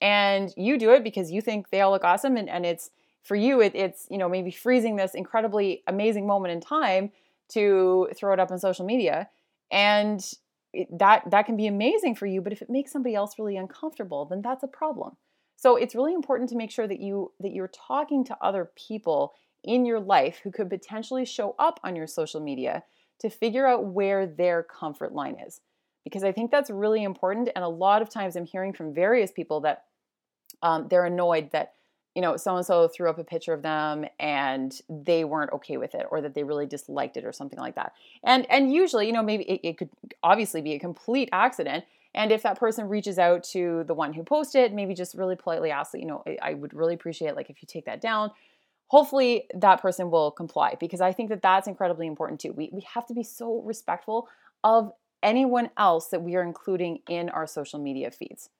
and 0.00 0.52
you 0.56 0.78
do 0.78 0.90
it 0.90 1.04
because 1.04 1.30
you 1.30 1.40
think 1.40 1.70
they 1.70 1.80
all 1.80 1.92
look 1.92 2.04
awesome, 2.04 2.36
and, 2.36 2.48
and 2.48 2.66
it's 2.66 2.90
for 3.22 3.36
you 3.36 3.60
it, 3.60 3.74
it's 3.74 4.06
you 4.10 4.18
know 4.18 4.28
maybe 4.28 4.50
freezing 4.50 4.96
this 4.96 5.14
incredibly 5.14 5.82
amazing 5.86 6.26
moment 6.26 6.52
in 6.52 6.60
time 6.60 7.10
to 7.48 8.08
throw 8.16 8.32
it 8.32 8.40
up 8.40 8.50
on 8.50 8.58
social 8.58 8.84
media, 8.84 9.28
and 9.70 10.32
it, 10.72 10.88
that 10.98 11.30
that 11.30 11.46
can 11.46 11.56
be 11.56 11.66
amazing 11.66 12.14
for 12.14 12.26
you. 12.26 12.40
But 12.40 12.52
if 12.52 12.62
it 12.62 12.70
makes 12.70 12.92
somebody 12.92 13.14
else 13.14 13.38
really 13.38 13.56
uncomfortable, 13.56 14.24
then 14.24 14.42
that's 14.42 14.62
a 14.62 14.68
problem. 14.68 15.16
So 15.56 15.76
it's 15.76 15.94
really 15.94 16.14
important 16.14 16.50
to 16.50 16.56
make 16.56 16.70
sure 16.70 16.86
that 16.86 17.00
you 17.00 17.32
that 17.40 17.52
you're 17.52 17.68
talking 17.68 18.24
to 18.24 18.36
other 18.40 18.70
people 18.76 19.34
in 19.62 19.86
your 19.86 20.00
life 20.00 20.40
who 20.44 20.50
could 20.50 20.68
potentially 20.68 21.24
show 21.24 21.54
up 21.58 21.80
on 21.82 21.96
your 21.96 22.06
social 22.06 22.40
media 22.40 22.82
to 23.20 23.30
figure 23.30 23.66
out 23.66 23.86
where 23.86 24.26
their 24.26 24.62
comfort 24.62 25.14
line 25.14 25.36
is. 25.46 25.60
Because 26.04 26.22
I 26.22 26.32
think 26.32 26.50
that's 26.50 26.70
really 26.70 27.02
important. 27.02 27.48
And 27.56 27.64
a 27.64 27.68
lot 27.68 28.02
of 28.02 28.10
times 28.10 28.36
I'm 28.36 28.44
hearing 28.44 28.72
from 28.72 28.94
various 28.94 29.32
people 29.32 29.60
that 29.60 29.84
um, 30.62 30.86
they're 30.88 31.06
annoyed 31.06 31.50
that, 31.52 31.72
you 32.14 32.22
know, 32.22 32.36
so 32.36 32.56
and 32.56 32.64
so 32.64 32.86
threw 32.88 33.08
up 33.08 33.18
a 33.18 33.24
picture 33.24 33.52
of 33.52 33.62
them 33.62 34.04
and 34.20 34.78
they 34.88 35.24
weren't 35.24 35.52
okay 35.52 35.76
with 35.76 35.94
it 35.94 36.06
or 36.10 36.20
that 36.20 36.34
they 36.34 36.44
really 36.44 36.66
disliked 36.66 37.16
it 37.16 37.24
or 37.24 37.32
something 37.32 37.58
like 37.58 37.74
that. 37.74 37.92
And 38.22 38.48
and 38.50 38.72
usually, 38.72 39.06
you 39.06 39.12
know, 39.12 39.22
maybe 39.22 39.44
it, 39.44 39.60
it 39.68 39.78
could 39.78 39.90
obviously 40.22 40.60
be 40.60 40.74
a 40.74 40.78
complete 40.78 41.28
accident 41.32 41.84
and 42.14 42.30
if 42.30 42.42
that 42.42 42.58
person 42.58 42.88
reaches 42.88 43.18
out 43.18 43.42
to 43.44 43.82
the 43.84 43.94
one 43.94 44.12
who 44.12 44.22
posted, 44.22 44.72
maybe 44.72 44.94
just 44.94 45.14
really 45.14 45.34
politely 45.34 45.70
ask, 45.70 45.92
that, 45.92 46.00
you 46.00 46.06
know, 46.06 46.22
I 46.40 46.54
would 46.54 46.72
really 46.72 46.94
appreciate 46.94 47.34
like 47.34 47.50
if 47.50 47.60
you 47.60 47.66
take 47.66 47.86
that 47.86 48.00
down. 48.00 48.30
Hopefully 48.88 49.48
that 49.54 49.82
person 49.82 50.10
will 50.10 50.30
comply 50.30 50.76
because 50.78 51.00
I 51.00 51.12
think 51.12 51.30
that 51.30 51.42
that's 51.42 51.66
incredibly 51.66 52.06
important 52.06 52.40
too. 52.40 52.52
We, 52.52 52.70
we 52.72 52.86
have 52.94 53.06
to 53.06 53.14
be 53.14 53.24
so 53.24 53.62
respectful 53.62 54.28
of 54.62 54.92
anyone 55.24 55.70
else 55.76 56.08
that 56.08 56.22
we 56.22 56.36
are 56.36 56.42
including 56.42 57.00
in 57.08 57.28
our 57.30 57.46
social 57.46 57.80
media 57.80 58.10
feeds. 58.10 58.50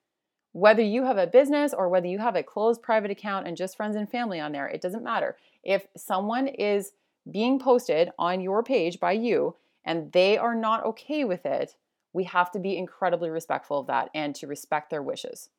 Whether 0.53 0.83
you 0.83 1.05
have 1.05 1.19
a 1.19 1.27
business 1.27 1.75
or 1.75 1.89
whether 1.89 2.07
you 2.07 2.19
have 2.19 2.37
a 2.37 2.43
closed 2.43 2.83
private 2.83 3.11
account 3.11 3.47
and 3.47 3.57
just 3.57 3.77
friends 3.77 3.97
and 3.97 4.11
family 4.11 4.41
on 4.41 4.53
there, 4.53 4.67
it 4.67 4.81
doesn't 4.81 5.05
matter. 5.05 5.37
If 5.63 5.87
someone 5.97 6.49
is 6.49 6.93
being 7.31 7.59
posted 7.59 8.11
on 8.19 8.41
your 8.41 8.63
page 8.63 8.99
by 8.99 9.13
you 9.13 9.57
and 9.85 10.11
they 10.13 10.39
are 10.39 10.55
not 10.55 10.85
okay 10.85 11.25
with 11.25 11.45
it, 11.45 11.75
we 12.13 12.25
have 12.25 12.51
to 12.53 12.59
be 12.59 12.79
incredibly 12.79 13.31
respectful 13.31 13.81
of 13.81 13.89
that 13.89 14.09
and 14.15 14.35
to 14.37 14.47
respect 14.47 14.91
their 14.91 15.03
wishes. 15.03 15.51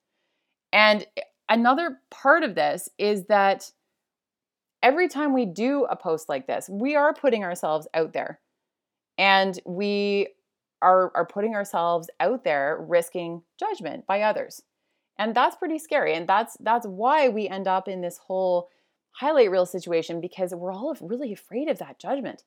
And 0.71 1.05
another 1.49 1.99
part 2.09 2.43
of 2.43 2.55
this 2.55 2.89
is 2.97 3.25
that 3.25 3.71
every 4.81 5.09
time 5.09 5.33
we 5.33 5.45
do 5.45 5.85
a 5.85 5.95
post 5.95 6.29
like 6.29 6.47
this, 6.47 6.69
we 6.69 6.95
are 6.95 7.13
putting 7.13 7.43
ourselves 7.43 7.87
out 7.93 8.13
there 8.13 8.39
and 9.17 9.59
we 9.65 10.29
are, 10.85 11.11
are 11.15 11.25
putting 11.25 11.55
ourselves 11.55 12.11
out 12.19 12.43
there 12.43 12.77
risking 12.87 13.41
judgment 13.59 14.05
by 14.05 14.21
others. 14.21 14.61
And 15.17 15.33
that's 15.33 15.55
pretty 15.55 15.79
scary. 15.79 16.13
And 16.13 16.29
that's 16.29 16.57
that's 16.59 16.85
why 16.85 17.27
we 17.27 17.49
end 17.49 17.67
up 17.67 17.87
in 17.87 18.01
this 18.01 18.19
whole 18.19 18.69
highlight 19.11 19.49
reel 19.49 19.65
situation 19.65 20.21
because 20.21 20.53
we're 20.53 20.71
all 20.73 20.95
really 21.01 21.33
afraid 21.33 21.69
of 21.69 21.79
that 21.79 21.97
judgment. 21.97 22.43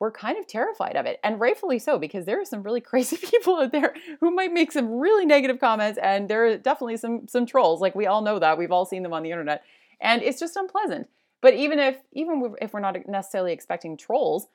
We're 0.00 0.12
kind 0.12 0.36
of 0.38 0.46
terrified 0.46 0.96
of 0.96 1.06
it 1.06 1.18
and 1.24 1.40
rightfully 1.40 1.78
so 1.78 1.98
because 1.98 2.26
there 2.26 2.40
are 2.40 2.44
some 2.44 2.62
really 2.62 2.80
crazy 2.90 3.16
people 3.16 3.56
out 3.56 3.72
there 3.72 3.94
who 4.20 4.30
might 4.30 4.52
make 4.52 4.70
some 4.70 4.98
really 4.98 5.24
negative 5.24 5.58
comments 5.58 5.98
and 6.02 6.28
there 6.28 6.46
are 6.46 6.58
definitely 6.58 6.98
some 6.98 7.26
some 7.26 7.46
trolls. 7.46 7.80
Like 7.80 7.94
we 7.94 8.06
all 8.06 8.20
know 8.20 8.38
that. 8.38 8.58
We've 8.58 8.72
all 8.72 8.84
seen 8.84 9.02
them 9.02 9.14
on 9.14 9.22
the 9.22 9.30
internet. 9.30 9.62
And 10.00 10.22
it's 10.22 10.38
just 10.38 10.56
unpleasant. 10.56 11.08
But 11.40 11.54
even 11.54 11.78
if 11.78 11.96
even 12.12 12.54
if 12.60 12.74
we're 12.74 12.80
not 12.80 13.08
necessarily 13.08 13.52
expecting 13.52 13.96
trolls 13.96 14.48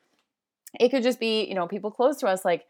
it 0.80 0.90
could 0.90 1.04
just 1.04 1.20
be 1.20 1.46
you 1.46 1.56
know 1.56 1.68
people 1.68 1.92
close 1.92 2.18
to 2.18 2.28
us 2.28 2.44
like 2.44 2.66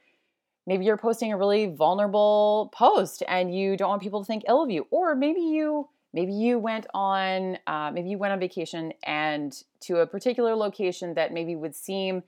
maybe 0.66 0.86
you're 0.86 0.98
posting 0.98 1.32
a 1.32 1.38
really 1.38 1.68
vulnerable 1.68 2.72
post 2.74 3.24
and 3.28 3.54
you 3.54 3.76
don't 3.78 3.90
want 3.90 4.02
people 4.02 4.22
to 4.22 4.26
think 4.26 4.44
ill 4.48 4.64
of 4.64 4.70
you 4.70 4.88
or 4.92 5.16
maybe 5.16 5.42
you 5.42 5.88
maybe 6.14 6.32
you 6.32 6.60
went 6.60 6.86
on 6.94 7.58
uh, 7.68 7.92
maybe 7.94 8.10
you 8.10 8.18
went 8.18 8.34
on 8.34 8.40
vacation 8.40 8.94
and 9.04 9.64
to 9.82 9.98
a 9.98 10.08
particular 10.08 10.56
location 10.56 11.14
that 11.16 11.34
maybe 11.34 11.56
would 11.56 11.76
seem 11.76 12.24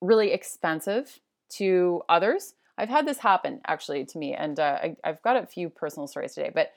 really 0.00 0.32
expensive 0.32 1.20
to 1.48 2.02
others. 2.08 2.54
I've 2.78 2.88
had 2.88 3.06
this 3.06 3.18
happen 3.18 3.60
actually 3.66 4.04
to 4.06 4.18
me, 4.18 4.34
and 4.34 4.58
uh, 4.60 4.78
I, 4.82 4.96
have 5.04 5.22
got 5.22 5.42
a 5.42 5.46
few 5.46 5.70
personal 5.70 6.06
stories 6.06 6.34
today. 6.34 6.50
But 6.54 6.72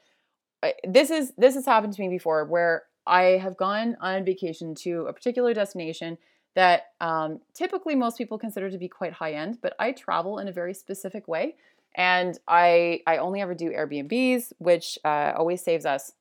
this 0.87 1.09
is 1.09 1.33
this 1.37 1.55
has 1.55 1.65
happened 1.65 1.93
to 1.93 2.01
me 2.01 2.09
before, 2.09 2.45
where 2.45 2.83
I 3.05 3.23
have 3.41 3.57
gone 3.57 3.97
on 3.99 4.23
vacation 4.23 4.75
to 4.75 5.07
a 5.07 5.13
particular 5.13 5.53
destination 5.53 6.17
that 6.55 6.93
um, 6.99 7.39
typically 7.53 7.95
most 7.95 8.17
people 8.17 8.37
consider 8.37 8.69
to 8.69 8.77
be 8.77 8.87
quite 8.87 9.13
high 9.13 9.33
end, 9.33 9.59
but 9.61 9.75
I 9.79 9.91
travel 9.91 10.39
in 10.39 10.47
a 10.47 10.51
very 10.51 10.73
specific 10.73 11.27
way, 11.27 11.55
and 11.95 12.37
I 12.47 13.01
I 13.07 13.17
only 13.17 13.41
ever 13.41 13.53
do 13.53 13.69
Airbnbs, 13.71 14.53
which 14.57 14.97
uh, 15.05 15.33
always 15.37 15.61
saves 15.61 15.85
us 15.85 16.13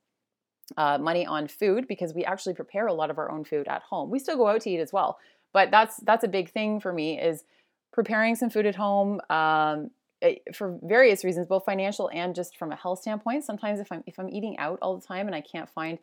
uh, 0.77 0.99
money 0.99 1.27
on 1.27 1.49
food 1.49 1.89
because 1.89 2.15
we 2.15 2.25
actually 2.25 2.55
prepare 2.55 2.87
a 2.87 2.93
lot 2.93 3.11
of 3.11 3.19
our 3.19 3.31
own 3.31 3.45
food 3.45 3.67
at 3.69 3.83
home. 3.83 4.11
We 4.11 4.19
still 4.19 4.37
go 4.37 4.49
out 4.49 4.61
to 4.63 4.71
eat 4.71 4.81
as 4.81 4.93
well, 4.93 5.19
but 5.53 5.71
that's 5.71 5.97
that's 5.99 6.25
a 6.25 6.29
big 6.29 6.51
thing 6.51 6.81
for 6.81 6.93
me 6.93 7.21
is 7.21 7.45
preparing 7.93 8.37
some 8.37 8.51
food 8.51 8.67
at 8.67 8.77
home 8.77 9.21
um, 9.31 9.91
eh, 10.23 10.37
for 10.55 10.79
various 10.83 11.25
reasons, 11.25 11.47
both 11.47 11.65
financial 11.65 12.11
and 12.13 12.35
just 12.35 12.57
from 12.57 12.71
a 12.71 12.77
health 12.77 13.01
standpoint. 13.01 13.45
Sometimes 13.45 13.81
if 13.81 13.91
I'm 13.91 14.05
if 14.07 14.19
I'm 14.19 14.29
eating 14.29 14.59
out 14.59 14.79
all 14.83 14.97
the 14.97 15.07
time 15.07 15.27
and 15.27 15.35
I 15.35 15.41
can't 15.41 15.71
find 15.71 15.99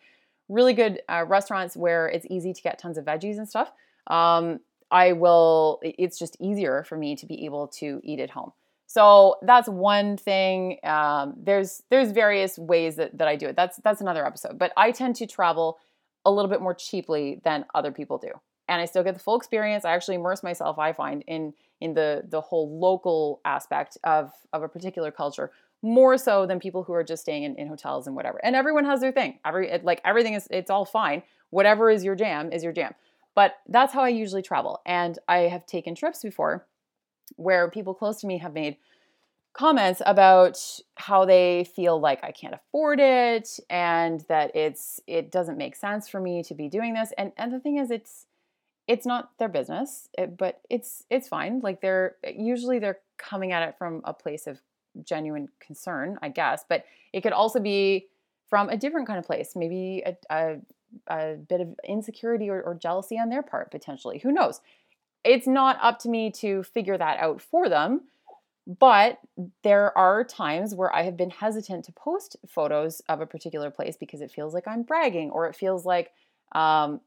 really 0.49 0.73
good 0.73 1.01
uh, 1.09 1.25
restaurants 1.27 1.75
where 1.75 2.07
it's 2.07 2.25
easy 2.29 2.53
to 2.53 2.61
get 2.61 2.79
tons 2.79 2.97
of 2.97 3.05
veggies 3.05 3.37
and 3.37 3.47
stuff, 3.47 3.71
um, 4.07 4.59
I 4.91 5.13
will. 5.13 5.79
It's 5.83 6.17
just 6.19 6.37
easier 6.39 6.83
for 6.83 6.97
me 6.97 7.15
to 7.15 7.25
be 7.25 7.45
able 7.45 7.67
to 7.79 7.99
eat 8.03 8.19
at 8.19 8.29
home. 8.29 8.51
So 8.87 9.37
that's 9.41 9.67
one 9.67 10.15
thing. 10.15 10.77
Um, 10.83 11.33
there's 11.37 11.81
there's 11.89 12.11
various 12.11 12.57
ways 12.57 12.97
that, 12.97 13.17
that 13.17 13.27
I 13.27 13.35
do 13.35 13.47
it. 13.47 13.55
That's 13.55 13.77
that's 13.77 14.01
another 14.01 14.25
episode. 14.25 14.57
But 14.59 14.71
I 14.77 14.91
tend 14.91 15.15
to 15.17 15.27
travel 15.27 15.79
a 16.23 16.31
little 16.31 16.49
bit 16.49 16.61
more 16.61 16.73
cheaply 16.73 17.41
than 17.43 17.65
other 17.73 17.91
people 17.91 18.17
do 18.17 18.31
and 18.67 18.81
I 18.81 18.85
still 18.85 19.03
get 19.03 19.13
the 19.13 19.19
full 19.19 19.35
experience. 19.35 19.85
I 19.85 19.93
actually 19.93 20.15
immerse 20.15 20.43
myself, 20.43 20.79
I 20.79 20.93
find, 20.93 21.23
in 21.27 21.53
in 21.81 21.93
the 21.93 22.23
the 22.27 22.41
whole 22.41 22.79
local 22.79 23.41
aspect 23.45 23.97
of 24.03 24.31
of 24.53 24.63
a 24.63 24.67
particular 24.67 25.11
culture 25.11 25.51
more 25.81 26.17
so 26.17 26.47
than 26.47 26.59
people 26.59 26.83
who 26.83 26.93
are 26.93 27.03
just 27.03 27.21
staying 27.21 27.43
in, 27.43 27.55
in 27.57 27.67
hotels 27.67 28.07
and 28.07 28.15
whatever. 28.15 28.39
And 28.43 28.55
everyone 28.55 28.85
has 28.85 29.01
their 29.01 29.11
thing. 29.11 29.39
Every 29.45 29.79
like 29.83 30.01
everything 30.03 30.33
is 30.33 30.47
it's 30.51 30.69
all 30.69 30.85
fine. 30.85 31.23
Whatever 31.51 31.89
is 31.89 32.03
your 32.03 32.15
jam 32.15 32.51
is 32.51 32.63
your 32.63 32.73
jam. 32.73 32.93
But 33.35 33.57
that's 33.67 33.93
how 33.93 34.01
I 34.01 34.09
usually 34.09 34.41
travel. 34.41 34.81
And 34.85 35.19
I 35.27 35.39
have 35.39 35.65
taken 35.65 35.93
trips 35.93 36.23
before 36.23 36.65
where 37.35 37.69
people 37.69 37.93
close 37.93 38.21
to 38.21 38.27
me 38.27 38.37
have 38.37 38.53
made 38.53 38.77
comments 39.53 40.01
about 40.05 40.59
how 40.95 41.25
they 41.25 41.63
feel 41.75 41.99
like 41.99 42.23
I 42.23 42.31
can't 42.31 42.53
afford 42.53 42.99
it 42.99 43.59
and 43.69 44.19
that 44.27 44.55
it's 44.55 44.99
it 45.07 45.31
doesn't 45.31 45.57
make 45.57 45.75
sense 45.75 46.09
for 46.09 46.19
me 46.19 46.43
to 46.43 46.53
be 46.53 46.67
doing 46.67 46.93
this. 46.93 47.13
And 47.17 47.31
and 47.37 47.53
the 47.53 47.59
thing 47.59 47.77
is 47.77 47.91
it's 47.91 48.25
it's 48.87 49.05
not 49.05 49.31
their 49.39 49.47
business, 49.47 50.09
eh, 50.17 50.27
but 50.27 50.61
it's 50.69 51.03
it's 51.09 51.27
fine. 51.27 51.59
Like 51.61 51.81
they're 51.81 52.15
usually 52.35 52.79
they're 52.79 52.99
coming 53.17 53.51
at 53.51 53.67
it 53.67 53.75
from 53.77 54.01
a 54.03 54.13
place 54.13 54.45
of 54.47 54.59
genuine 55.03 55.49
concern, 55.59 56.17
I 56.21 56.29
guess. 56.29 56.63
But 56.67 56.85
it 57.13 57.21
could 57.21 57.33
also 57.33 57.59
be 57.59 58.07
from 58.49 58.69
a 58.69 58.77
different 58.77 59.07
kind 59.07 59.19
of 59.19 59.25
place, 59.25 59.55
maybe 59.55 60.03
a, 60.05 60.15
a, 60.29 60.57
a 61.07 61.35
bit 61.35 61.61
of 61.61 61.75
insecurity 61.87 62.49
or, 62.49 62.61
or 62.61 62.75
jealousy 62.75 63.17
on 63.17 63.29
their 63.29 63.43
part, 63.43 63.71
potentially. 63.71 64.19
Who 64.19 64.31
knows? 64.31 64.61
It's 65.23 65.47
not 65.47 65.77
up 65.81 65.99
to 65.99 66.09
me 66.09 66.31
to 66.31 66.63
figure 66.63 66.97
that 66.97 67.19
out 67.19 67.41
for 67.41 67.69
them. 67.69 68.01
But 68.67 69.19
there 69.63 69.95
are 69.95 70.23
times 70.23 70.73
where 70.73 70.93
I 70.93 71.03
have 71.03 71.15
been 71.15 71.29
hesitant 71.29 71.85
to 71.85 71.91
post 71.91 72.35
photos 72.47 72.99
of 73.07 73.21
a 73.21 73.27
particular 73.27 73.69
place 73.69 73.95
because 73.95 74.21
it 74.21 74.31
feels 74.31 74.55
like 74.55 74.67
I'm 74.67 74.81
bragging 74.81 75.29
or 75.29 75.47
it 75.47 75.55
feels 75.55 75.85
like 75.85 76.13
um, 76.53 77.01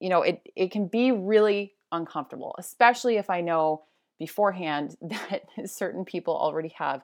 you 0.00 0.08
know, 0.08 0.22
it 0.22 0.48
it 0.56 0.70
can 0.70 0.86
be 0.86 1.12
really 1.12 1.74
uncomfortable, 1.90 2.54
especially 2.58 3.16
if 3.16 3.30
I 3.30 3.40
know 3.40 3.82
beforehand 4.18 4.96
that 5.02 5.42
certain 5.66 6.04
people 6.04 6.36
already 6.36 6.72
have 6.78 7.02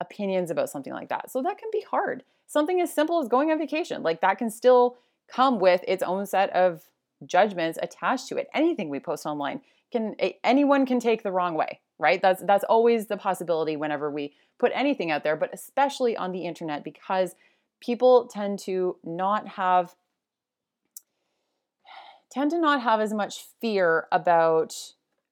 opinions 0.00 0.50
about 0.50 0.70
something 0.70 0.92
like 0.92 1.08
that. 1.10 1.30
So 1.30 1.42
that 1.42 1.58
can 1.58 1.68
be 1.72 1.84
hard. 1.90 2.22
Something 2.46 2.80
as 2.80 2.92
simple 2.92 3.20
as 3.20 3.28
going 3.28 3.50
on 3.50 3.58
vacation, 3.58 4.02
like 4.02 4.20
that 4.22 4.38
can 4.38 4.50
still 4.50 4.96
come 5.32 5.58
with 5.58 5.82
its 5.86 6.02
own 6.02 6.26
set 6.26 6.50
of 6.50 6.82
judgments 7.26 7.78
attached 7.82 8.28
to 8.28 8.36
it. 8.36 8.48
Anything 8.54 8.88
we 8.88 9.00
post 9.00 9.26
online 9.26 9.60
can 9.92 10.14
anyone 10.44 10.86
can 10.86 11.00
take 11.00 11.22
the 11.22 11.32
wrong 11.32 11.54
way, 11.54 11.80
right? 11.98 12.20
That's 12.22 12.42
that's 12.42 12.64
always 12.64 13.06
the 13.06 13.16
possibility 13.16 13.76
whenever 13.76 14.10
we 14.10 14.34
put 14.58 14.72
anything 14.74 15.10
out 15.10 15.24
there, 15.24 15.36
but 15.36 15.50
especially 15.52 16.16
on 16.16 16.32
the 16.32 16.44
internet 16.44 16.84
because 16.84 17.34
people 17.80 18.28
tend 18.28 18.58
to 18.60 18.96
not 19.02 19.48
have 19.48 19.94
tend 22.30 22.50
to 22.52 22.60
not 22.60 22.82
have 22.82 23.00
as 23.00 23.12
much 23.12 23.44
fear 23.60 24.06
about 24.12 24.74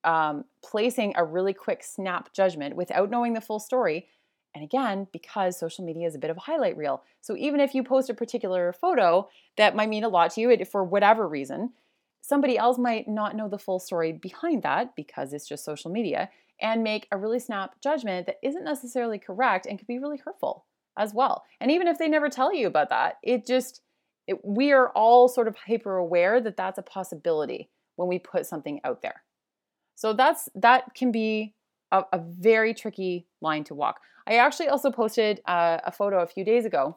um, 0.04 0.44
placing 0.62 1.12
a 1.16 1.24
really 1.24 1.54
quick 1.54 1.84
snap 1.84 2.32
judgment 2.32 2.74
without 2.74 3.10
knowing 3.10 3.34
the 3.34 3.40
full 3.40 3.60
story. 3.60 4.08
And 4.54 4.64
again, 4.64 5.06
because 5.12 5.58
social 5.58 5.84
media 5.84 6.06
is 6.06 6.14
a 6.14 6.18
bit 6.18 6.30
of 6.30 6.36
a 6.36 6.40
highlight 6.40 6.76
reel. 6.76 7.02
So 7.20 7.36
even 7.36 7.60
if 7.60 7.74
you 7.74 7.82
post 7.82 8.10
a 8.10 8.14
particular 8.14 8.72
photo 8.72 9.28
that 9.56 9.76
might 9.76 9.88
mean 9.88 10.04
a 10.04 10.08
lot 10.08 10.32
to 10.32 10.40
you 10.40 10.64
for 10.64 10.82
whatever 10.82 11.28
reason, 11.28 11.72
somebody 12.20 12.58
else 12.58 12.78
might 12.78 13.08
not 13.08 13.36
know 13.36 13.48
the 13.48 13.58
full 13.58 13.78
story 13.78 14.12
behind 14.12 14.62
that 14.62 14.96
because 14.96 15.32
it's 15.32 15.48
just 15.48 15.64
social 15.64 15.90
media 15.90 16.30
and 16.60 16.82
make 16.82 17.06
a 17.12 17.16
really 17.16 17.38
snap 17.38 17.80
judgment 17.80 18.26
that 18.26 18.38
isn't 18.42 18.64
necessarily 18.64 19.18
correct 19.18 19.66
and 19.66 19.78
could 19.78 19.86
be 19.86 19.98
really 19.98 20.18
hurtful 20.18 20.64
as 20.98 21.14
well. 21.14 21.44
And 21.60 21.70
even 21.70 21.86
if 21.86 21.98
they 21.98 22.08
never 22.08 22.28
tell 22.28 22.52
you 22.52 22.66
about 22.66 22.90
that, 22.90 23.18
it 23.22 23.46
just, 23.46 23.82
it, 24.26 24.44
we 24.44 24.72
are 24.72 24.88
all 24.90 25.28
sort 25.28 25.48
of 25.48 25.56
hyper 25.56 25.96
aware 25.96 26.40
that 26.40 26.56
that's 26.56 26.78
a 26.78 26.82
possibility 26.82 27.70
when 27.96 28.08
we 28.08 28.18
put 28.18 28.46
something 28.46 28.80
out 28.84 29.02
there. 29.02 29.22
So 29.94 30.12
that's 30.12 30.48
that 30.54 30.94
can 30.94 31.10
be 31.10 31.54
a, 31.92 32.04
a 32.12 32.18
very 32.18 32.74
tricky 32.74 33.26
line 33.40 33.64
to 33.64 33.74
walk. 33.74 34.00
I 34.26 34.36
actually 34.36 34.68
also 34.68 34.90
posted 34.90 35.40
uh, 35.46 35.78
a 35.84 35.92
photo 35.92 36.20
a 36.20 36.26
few 36.26 36.44
days 36.44 36.64
ago, 36.64 36.96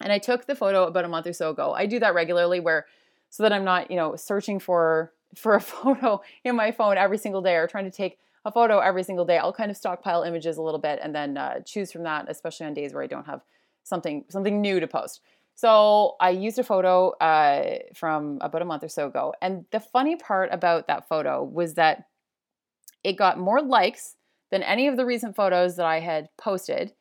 and 0.00 0.12
I 0.12 0.18
took 0.18 0.46
the 0.46 0.54
photo 0.54 0.84
about 0.84 1.04
a 1.04 1.08
month 1.08 1.26
or 1.26 1.32
so 1.32 1.50
ago. 1.50 1.72
I 1.72 1.86
do 1.86 1.98
that 2.00 2.14
regularly, 2.14 2.60
where 2.60 2.86
so 3.30 3.42
that 3.42 3.52
I'm 3.52 3.64
not, 3.64 3.90
you 3.90 3.96
know, 3.96 4.16
searching 4.16 4.58
for 4.58 5.12
for 5.34 5.54
a 5.54 5.60
photo 5.60 6.20
in 6.44 6.56
my 6.56 6.72
phone 6.72 6.96
every 6.96 7.18
single 7.18 7.42
day 7.42 7.56
or 7.56 7.66
trying 7.66 7.84
to 7.84 7.90
take 7.90 8.18
a 8.44 8.52
photo 8.52 8.78
every 8.78 9.02
single 9.02 9.24
day. 9.24 9.36
I'll 9.36 9.52
kind 9.52 9.70
of 9.70 9.76
stockpile 9.76 10.22
images 10.22 10.56
a 10.56 10.62
little 10.62 10.80
bit 10.80 10.98
and 11.02 11.14
then 11.14 11.36
uh, 11.36 11.60
choose 11.60 11.92
from 11.92 12.04
that, 12.04 12.26
especially 12.28 12.66
on 12.66 12.74
days 12.74 12.94
where 12.94 13.02
I 13.02 13.06
don't 13.06 13.26
have 13.26 13.42
something 13.82 14.24
something 14.28 14.60
new 14.60 14.80
to 14.80 14.86
post. 14.86 15.20
So 15.54 16.14
I 16.20 16.30
used 16.30 16.58
a 16.58 16.62
photo 16.62 17.10
uh, 17.18 17.80
from 17.94 18.38
about 18.40 18.62
a 18.62 18.64
month 18.64 18.84
or 18.84 18.88
so 18.88 19.08
ago, 19.08 19.34
and 19.42 19.64
the 19.70 19.80
funny 19.80 20.16
part 20.16 20.50
about 20.52 20.86
that 20.86 21.08
photo 21.08 21.42
was 21.42 21.74
that 21.74 22.06
it 23.04 23.14
got 23.14 23.38
more 23.38 23.62
likes 23.62 24.16
than 24.50 24.62
any 24.62 24.88
of 24.88 24.96
the 24.96 25.04
recent 25.04 25.36
photos 25.36 25.76
that 25.76 25.86
I 25.86 26.00
had 26.00 26.28
posted. 26.36 26.92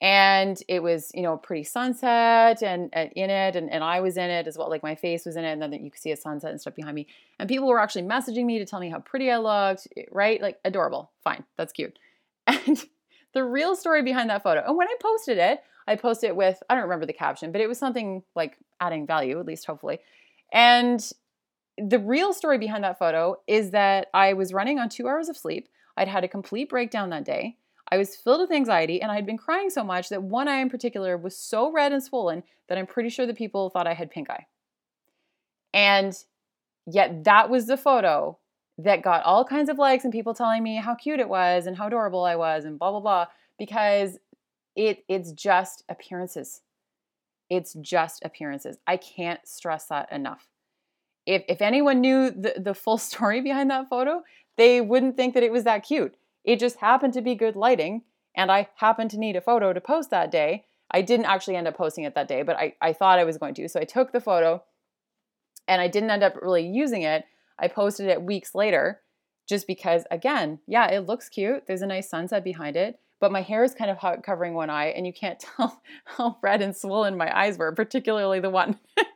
And 0.00 0.60
it 0.68 0.82
was, 0.82 1.10
you 1.14 1.22
know, 1.22 1.36
pretty 1.36 1.64
sunset 1.64 2.62
and, 2.62 2.90
and 2.92 3.10
in 3.14 3.30
it, 3.30 3.56
and, 3.56 3.70
and 3.70 3.82
I 3.82 4.00
was 4.00 4.16
in 4.16 4.28
it 4.28 4.46
as 4.46 4.58
well. 4.58 4.68
Like 4.68 4.82
my 4.82 4.94
face 4.94 5.24
was 5.24 5.36
in 5.36 5.44
it, 5.44 5.52
and 5.52 5.62
then 5.62 5.72
you 5.72 5.90
could 5.90 6.00
see 6.00 6.12
a 6.12 6.16
sunset 6.16 6.50
and 6.50 6.60
stuff 6.60 6.74
behind 6.74 6.94
me. 6.94 7.06
And 7.38 7.48
people 7.48 7.68
were 7.68 7.80
actually 7.80 8.02
messaging 8.02 8.44
me 8.44 8.58
to 8.58 8.66
tell 8.66 8.80
me 8.80 8.90
how 8.90 8.98
pretty 8.98 9.30
I 9.30 9.38
looked, 9.38 9.88
eh, 9.96 10.02
right? 10.10 10.42
Like 10.42 10.58
adorable. 10.64 11.10
Fine, 11.22 11.44
that's 11.56 11.72
cute. 11.72 11.98
And 12.46 12.84
the 13.32 13.42
real 13.42 13.74
story 13.74 14.02
behind 14.02 14.30
that 14.30 14.42
photo, 14.42 14.62
and 14.64 14.76
when 14.76 14.88
I 14.88 14.94
posted 15.00 15.38
it, 15.38 15.60
I 15.86 15.96
posted 15.96 16.30
it 16.30 16.36
with, 16.36 16.62
I 16.68 16.74
don't 16.74 16.84
remember 16.84 17.06
the 17.06 17.12
caption, 17.12 17.52
but 17.52 17.60
it 17.60 17.68
was 17.68 17.78
something 17.78 18.22
like 18.34 18.58
adding 18.80 19.06
value, 19.06 19.40
at 19.40 19.46
least 19.46 19.66
hopefully. 19.66 19.98
And 20.52 21.00
the 21.78 21.98
real 21.98 22.32
story 22.32 22.58
behind 22.58 22.84
that 22.84 22.98
photo 22.98 23.36
is 23.46 23.70
that 23.70 24.08
I 24.14 24.32
was 24.34 24.52
running 24.52 24.78
on 24.78 24.88
two 24.88 25.08
hours 25.08 25.28
of 25.28 25.36
sleep. 25.36 25.68
I'd 25.96 26.08
had 26.08 26.24
a 26.24 26.28
complete 26.28 26.68
breakdown 26.68 27.10
that 27.10 27.24
day. 27.24 27.56
I 27.90 27.98
was 27.98 28.16
filled 28.16 28.40
with 28.40 28.52
anxiety 28.52 29.02
and 29.02 29.12
I 29.12 29.16
had 29.16 29.26
been 29.26 29.38
crying 29.38 29.70
so 29.70 29.84
much 29.84 30.08
that 30.08 30.22
one 30.22 30.48
eye 30.48 30.60
in 30.60 30.70
particular 30.70 31.16
was 31.16 31.36
so 31.36 31.70
red 31.70 31.92
and 31.92 32.02
swollen 32.02 32.42
that 32.68 32.78
I'm 32.78 32.86
pretty 32.86 33.08
sure 33.08 33.26
the 33.26 33.34
people 33.34 33.70
thought 33.70 33.86
I 33.86 33.94
had 33.94 34.10
pink 34.10 34.30
eye. 34.30 34.46
And 35.72 36.16
yet, 36.86 37.24
that 37.24 37.50
was 37.50 37.66
the 37.66 37.76
photo 37.76 38.38
that 38.78 39.02
got 39.02 39.24
all 39.24 39.44
kinds 39.44 39.68
of 39.68 39.78
likes 39.78 40.04
and 40.04 40.12
people 40.12 40.34
telling 40.34 40.62
me 40.62 40.76
how 40.76 40.94
cute 40.94 41.20
it 41.20 41.28
was 41.28 41.66
and 41.66 41.76
how 41.76 41.88
adorable 41.88 42.24
I 42.24 42.36
was 42.36 42.64
and 42.64 42.78
blah, 42.78 42.90
blah, 42.90 43.00
blah, 43.00 43.26
because 43.58 44.18
it, 44.74 45.04
it's 45.08 45.32
just 45.32 45.84
appearances. 45.88 46.62
It's 47.50 47.74
just 47.74 48.24
appearances. 48.24 48.78
I 48.86 48.96
can't 48.96 49.46
stress 49.46 49.86
that 49.86 50.10
enough 50.10 50.48
if, 51.26 51.42
if 51.48 51.62
anyone 51.62 52.00
knew 52.00 52.30
the, 52.30 52.54
the 52.56 52.74
full 52.74 52.98
story 53.10 53.40
behind 53.40 53.70
that 53.70 53.88
photo, 53.88 54.22
they 54.56 54.80
wouldn't 54.80 55.16
think 55.16 55.34
that 55.34 55.42
it 55.42 55.52
was 55.52 55.64
that 55.64 55.84
cute. 55.84 56.14
It 56.44 56.60
just 56.60 56.76
happened 56.76 57.14
to 57.14 57.22
be 57.22 57.34
good 57.34 57.56
lighting, 57.56 58.02
and 58.36 58.52
I 58.52 58.68
happened 58.76 59.10
to 59.12 59.18
need 59.18 59.36
a 59.36 59.40
photo 59.40 59.72
to 59.72 59.80
post 59.80 60.10
that 60.10 60.30
day. 60.30 60.66
I 60.90 61.02
didn't 61.02 61.26
actually 61.26 61.56
end 61.56 61.66
up 61.66 61.76
posting 61.76 62.04
it 62.04 62.14
that 62.14 62.28
day, 62.28 62.42
but 62.42 62.56
I, 62.56 62.74
I 62.80 62.92
thought 62.92 63.18
I 63.18 63.24
was 63.24 63.38
going 63.38 63.54
to. 63.54 63.68
So 63.68 63.80
I 63.80 63.84
took 63.84 64.12
the 64.12 64.20
photo 64.20 64.62
and 65.66 65.80
I 65.80 65.88
didn't 65.88 66.10
end 66.10 66.22
up 66.22 66.36
really 66.40 66.66
using 66.66 67.02
it. 67.02 67.24
I 67.58 67.68
posted 67.68 68.08
it 68.08 68.22
weeks 68.22 68.54
later 68.54 69.00
just 69.48 69.66
because, 69.66 70.04
again, 70.10 70.58
yeah, 70.66 70.88
it 70.88 71.06
looks 71.06 71.28
cute. 71.28 71.66
There's 71.66 71.82
a 71.82 71.86
nice 71.86 72.08
sunset 72.08 72.44
behind 72.44 72.76
it, 72.76 72.98
but 73.20 73.32
my 73.32 73.42
hair 73.42 73.64
is 73.64 73.74
kind 73.74 73.90
of 73.90 74.22
covering 74.22 74.54
one 74.54 74.70
eye, 74.70 74.86
and 74.86 75.06
you 75.06 75.12
can't 75.12 75.40
tell 75.56 75.82
how 76.04 76.38
red 76.42 76.62
and 76.62 76.76
swollen 76.76 77.16
my 77.16 77.36
eyes 77.36 77.58
were, 77.58 77.72
particularly 77.72 78.40
the 78.40 78.50
one 78.50 78.78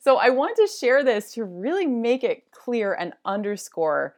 so 0.00 0.16
I 0.16 0.30
want 0.30 0.56
to 0.56 0.66
share 0.66 1.04
this 1.04 1.32
to 1.34 1.44
really 1.44 1.86
make 1.86 2.24
it 2.24 2.50
clear 2.52 2.94
and 2.94 3.12
underscore 3.24 4.16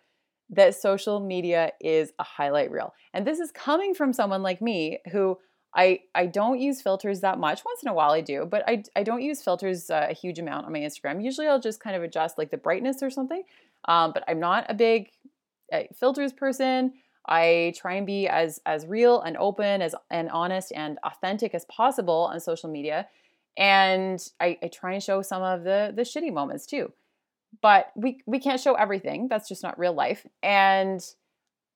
that 0.51 0.75
social 0.75 1.19
media 1.19 1.73
is 1.81 2.13
a 2.19 2.25
highlight 2.25 2.71
reel. 2.71 2.95
And 3.15 3.27
this 3.27 3.39
is 3.39 3.51
coming 3.51 3.95
from 3.95 4.13
someone 4.13 4.43
like 4.43 4.61
me 4.61 4.99
who 5.11 5.39
I, 5.75 6.01
I 6.15 6.27
don't 6.27 6.61
use 6.61 6.83
filters 6.83 7.21
that 7.21 7.39
much. 7.39 7.65
Once 7.65 7.83
in 7.83 7.89
a 7.89 7.95
while 7.95 8.11
I 8.11 8.21
do, 8.21 8.45
but 8.45 8.63
I, 8.69 8.83
I 8.95 9.03
don't 9.03 9.23
use 9.23 9.43
filters 9.43 9.89
uh, 9.89 10.09
a 10.11 10.13
huge 10.13 10.39
amount 10.39 10.67
on 10.67 10.73
my 10.73 10.81
Instagram. 10.81 11.25
Usually 11.25 11.47
I'll 11.47 11.61
just 11.61 11.81
kind 11.81 11.97
of 11.97 12.03
adjust 12.03 12.37
like 12.37 12.51
the 12.51 12.59
brightness 12.59 13.03
or 13.03 13.09
something. 13.09 13.43
Um, 13.87 14.13
but 14.13 14.25
I'm 14.29 14.39
not 14.39 14.67
a 14.69 14.75
big 14.75 15.11
uh, 15.73 15.85
filters 15.99 16.35
person. 16.35 16.93
I 17.27 17.73
try 17.77 17.95
and 17.95 18.07
be 18.07 18.29
as 18.29 18.61
as 18.67 18.85
real 18.87 19.21
and 19.21 19.37
open 19.37 19.81
as 19.81 19.95
and 20.11 20.29
honest 20.31 20.73
and 20.75 20.99
authentic 21.05 21.55
as 21.55 21.65
possible 21.67 22.29
on 22.31 22.41
social 22.41 22.69
media 22.69 23.07
and 23.57 24.25
I, 24.41 24.59
I 24.63 24.69
try 24.69 24.95
and 24.95 25.03
show 25.03 25.23
some 25.23 25.43
of 25.43 25.65
the 25.65 25.93
the 25.95 26.03
shitty 26.03 26.33
moments 26.33 26.67
too. 26.67 26.93
But 27.61 27.93
we 27.95 28.21
we 28.27 28.41
can't 28.41 28.61
show 28.61 28.75
everything. 28.75 29.29
That's 29.29 29.49
just 29.49 29.63
not 29.63 29.79
real 29.79 29.93
life. 29.93 30.27
And 30.43 31.05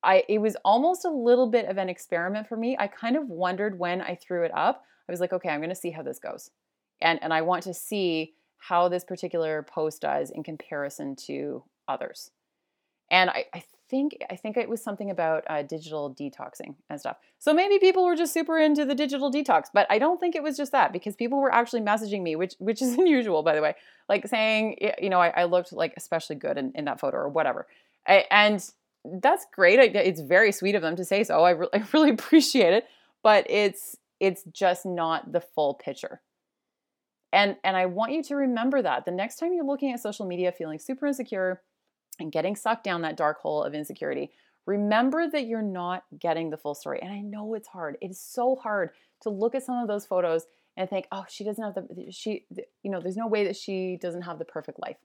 i 0.03 0.25
it 0.29 0.39
was 0.39 0.57
almost 0.65 1.05
a 1.05 1.11
little 1.11 1.51
bit 1.51 1.67
of 1.67 1.79
an 1.79 1.89
experiment 1.89 2.49
for 2.49 2.57
me. 2.57 2.77
I 2.79 2.87
kind 2.87 3.17
of 3.17 3.29
wondered 3.29 3.79
when 3.79 4.01
i 4.01 4.15
threw 4.15 4.45
it 4.45 4.53
up. 4.55 4.85
I 5.09 5.13
was 5.13 5.21
like 5.21 5.33
okay 5.33 5.49
i'm 5.51 5.61
going 5.61 5.71
to 5.71 5.75
see 5.75 5.91
how 5.91 6.03
this 6.03 6.19
goes. 6.19 6.51
And 7.01 7.23
and 7.23 7.33
i 7.33 7.43
want 7.43 7.65
to 7.65 7.75
see 7.75 8.35
how 8.59 8.89
this 8.89 9.05
particular 9.05 9.63
post 9.63 10.03
does 10.03 10.31
in 10.31 10.43
comparison 10.43 11.17
to 11.27 11.65
others. 11.89 12.31
And 13.11 13.31
i, 13.31 13.45
I 13.55 13.63
think 13.89 14.17
I 14.31 14.37
think 14.37 14.57
it 14.57 14.69
was 14.69 14.83
something 14.83 15.11
about 15.11 15.45
uh, 15.49 15.63
digital 15.63 16.15
detoxing 16.15 16.75
and 16.91 16.99
stuff. 17.01 17.17
So 17.39 17.55
maybe 17.55 17.79
people 17.79 18.05
were 18.05 18.17
just 18.17 18.33
super 18.33 18.59
into 18.59 18.85
the 18.85 18.95
digital 18.95 19.31
detox, 19.31 19.65
but 19.73 19.87
I 19.91 19.99
don't 19.99 20.19
think 20.19 20.35
it 20.35 20.43
was 20.43 20.57
just 20.57 20.73
that 20.73 20.93
because 20.93 21.15
people 21.15 21.41
were 21.41 21.53
actually 21.53 21.83
messaging 21.83 22.23
me, 22.23 22.37
which 22.37 22.55
which 22.59 22.83
is 22.83 22.95
unusual 22.99 23.43
by 23.43 23.55
the 23.55 23.63
way, 23.63 23.75
like 24.09 24.27
saying 24.27 24.77
you 25.01 25.11
know 25.11 25.21
I, 25.21 25.29
I 25.29 25.45
looked 25.45 25.73
like 25.73 25.95
especially 25.97 26.37
good 26.37 26.59
in, 26.59 26.73
in 26.75 26.85
that 26.87 27.01
photo 27.01 27.17
or 27.19 27.29
whatever, 27.29 27.67
I, 28.07 28.25
and 28.31 28.63
that's 29.05 29.47
great. 29.53 29.79
It's 29.79 30.21
very 30.21 30.53
sweet 30.53 30.75
of 30.75 30.83
them 30.83 30.97
to 30.97 31.05
say 31.05 31.25
so. 31.25 31.45
I, 31.45 31.51
re- 31.51 31.69
I 31.75 31.85
really 31.93 32.11
appreciate 32.11 32.73
it, 32.73 32.87
but 33.23 33.47
it's 33.49 33.97
it's 34.21 34.45
just 34.45 34.87
not 34.87 35.33
the 35.33 35.41
full 35.41 35.75
picture. 35.75 36.21
And 37.33 37.57
and 37.65 37.77
I 37.77 37.87
want 37.87 38.13
you 38.13 38.23
to 38.25 38.37
remember 38.37 38.83
that 38.83 39.05
the 39.05 39.11
next 39.11 39.37
time 39.37 39.53
you're 39.53 39.65
looking 39.65 39.93
at 39.93 40.01
social 40.01 40.27
media 40.27 40.53
feeling 40.53 40.79
super 40.79 41.07
insecure 41.07 41.63
and 42.19 42.33
getting 42.33 42.57
sucked 42.57 42.85
down 42.85 43.03
that 43.03 43.17
dark 43.17 43.41
hole 43.41 43.63
of 43.63 43.75
insecurity, 43.75 44.31
remember 44.67 45.29
that 45.29 45.47
you're 45.47 45.63
not 45.63 46.05
getting 46.19 46.51
the 46.51 46.57
full 46.57 46.75
story. 46.75 47.01
And 47.03 47.13
I 47.13 47.21
know 47.21 47.55
it's 47.55 47.69
hard. 47.69 47.97
It 48.01 48.11
is 48.11 48.21
so 48.21 48.57
hard 48.57 48.91
to 49.23 49.31
look 49.31 49.55
at 49.55 49.63
some 49.63 49.79
of 49.79 49.89
those 49.89 50.07
photos 50.07 50.47
and 50.77 50.91
think, 50.91 51.07
oh, 51.13 51.25
she 51.29 51.45
doesn't 51.45 51.63
have 51.63 51.75
the, 51.75 52.11
she, 52.11 52.45
you 52.83 52.91
know, 52.91 53.01
there's 53.01 53.17
no 53.17 53.27
way 53.27 53.45
that 53.45 53.57
she 53.57 53.99
doesn't 54.01 54.23
have 54.23 54.39
the 54.39 54.45
perfect 54.45 54.79
life. 54.81 54.99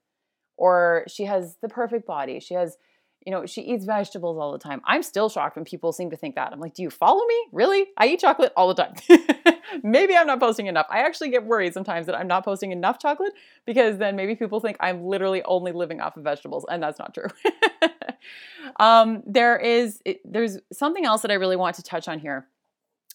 Or 0.58 1.06
she 1.08 1.26
has 1.26 1.58
the 1.62 1.70
perfect 1.70 2.06
body. 2.06 2.40
She 2.40 2.54
has, 2.56 2.78
you 3.26 3.32
know, 3.32 3.46
she 3.46 3.62
eats 3.62 3.86
vegetables 3.86 4.38
all 4.40 4.52
the 4.52 4.58
time. 4.58 4.82
I'm 4.84 5.04
still 5.04 5.30
shocked 5.30 5.56
when 5.56 5.66
people 5.66 5.92
seem 5.92 6.10
to 6.10 6.18
think 6.18 6.36
that. 6.36 6.52
I'm 6.52 6.60
like, 6.60 6.74
do 6.74 6.82
you 6.82 6.90
follow 6.90 7.24
me? 7.26 7.46
Really? 7.52 7.88
I 7.98 8.08
eat 8.08 8.20
chocolate 8.20 8.52
all 8.58 8.74
the 8.74 8.74
time. 8.74 8.94
maybe 9.84 10.16
I'm 10.16 10.26
not 10.26 10.40
posting 10.40 10.68
enough. 10.68 10.88
I 10.90 11.00
actually 11.00 11.30
get 11.30 11.46
worried 11.46 11.74
sometimes 11.74 12.08
that 12.08 12.16
I'm 12.16 12.28
not 12.28 12.44
posting 12.44 12.72
enough 12.72 13.00
chocolate 13.00 13.34
because 13.66 13.98
then 13.98 14.16
maybe 14.16 14.36
people 14.36 14.60
think 14.60 14.78
I'm 14.80 15.04
literally 15.04 15.44
only 15.44 15.72
living 15.72 16.02
off 16.02 16.18
of 16.18 16.24
vegetables, 16.24 16.66
and 16.70 16.82
that's 16.82 16.98
not 16.98 17.14
true. 17.14 17.28
um, 18.80 19.22
there 19.28 19.58
is 19.58 20.02
it, 20.04 20.22
there's 20.26 20.58
something 20.74 21.06
else 21.06 21.22
that 21.22 21.32
I 21.32 21.36
really 21.36 21.56
want 21.56 21.76
to 21.76 21.84
touch 21.84 22.08
on 22.08 22.20
here, 22.20 22.48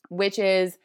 which 0.09 0.39
is 0.39 0.79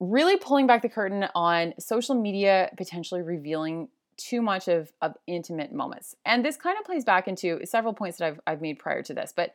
really 0.00 0.36
pulling 0.36 0.66
back 0.66 0.82
the 0.82 0.88
curtain 0.88 1.26
on 1.34 1.74
social 1.78 2.14
media 2.14 2.70
potentially 2.76 3.22
revealing 3.22 3.88
too 4.16 4.42
much 4.42 4.68
of, 4.68 4.92
of 5.02 5.14
intimate 5.26 5.72
moments. 5.72 6.14
And 6.24 6.44
this 6.44 6.56
kind 6.56 6.78
of 6.78 6.84
plays 6.84 7.04
back 7.04 7.28
into 7.28 7.60
several 7.64 7.94
points 7.94 8.18
that 8.18 8.26
I've, 8.26 8.40
I've 8.46 8.60
made 8.60 8.78
prior 8.78 9.02
to 9.02 9.14
this. 9.14 9.32
But 9.34 9.54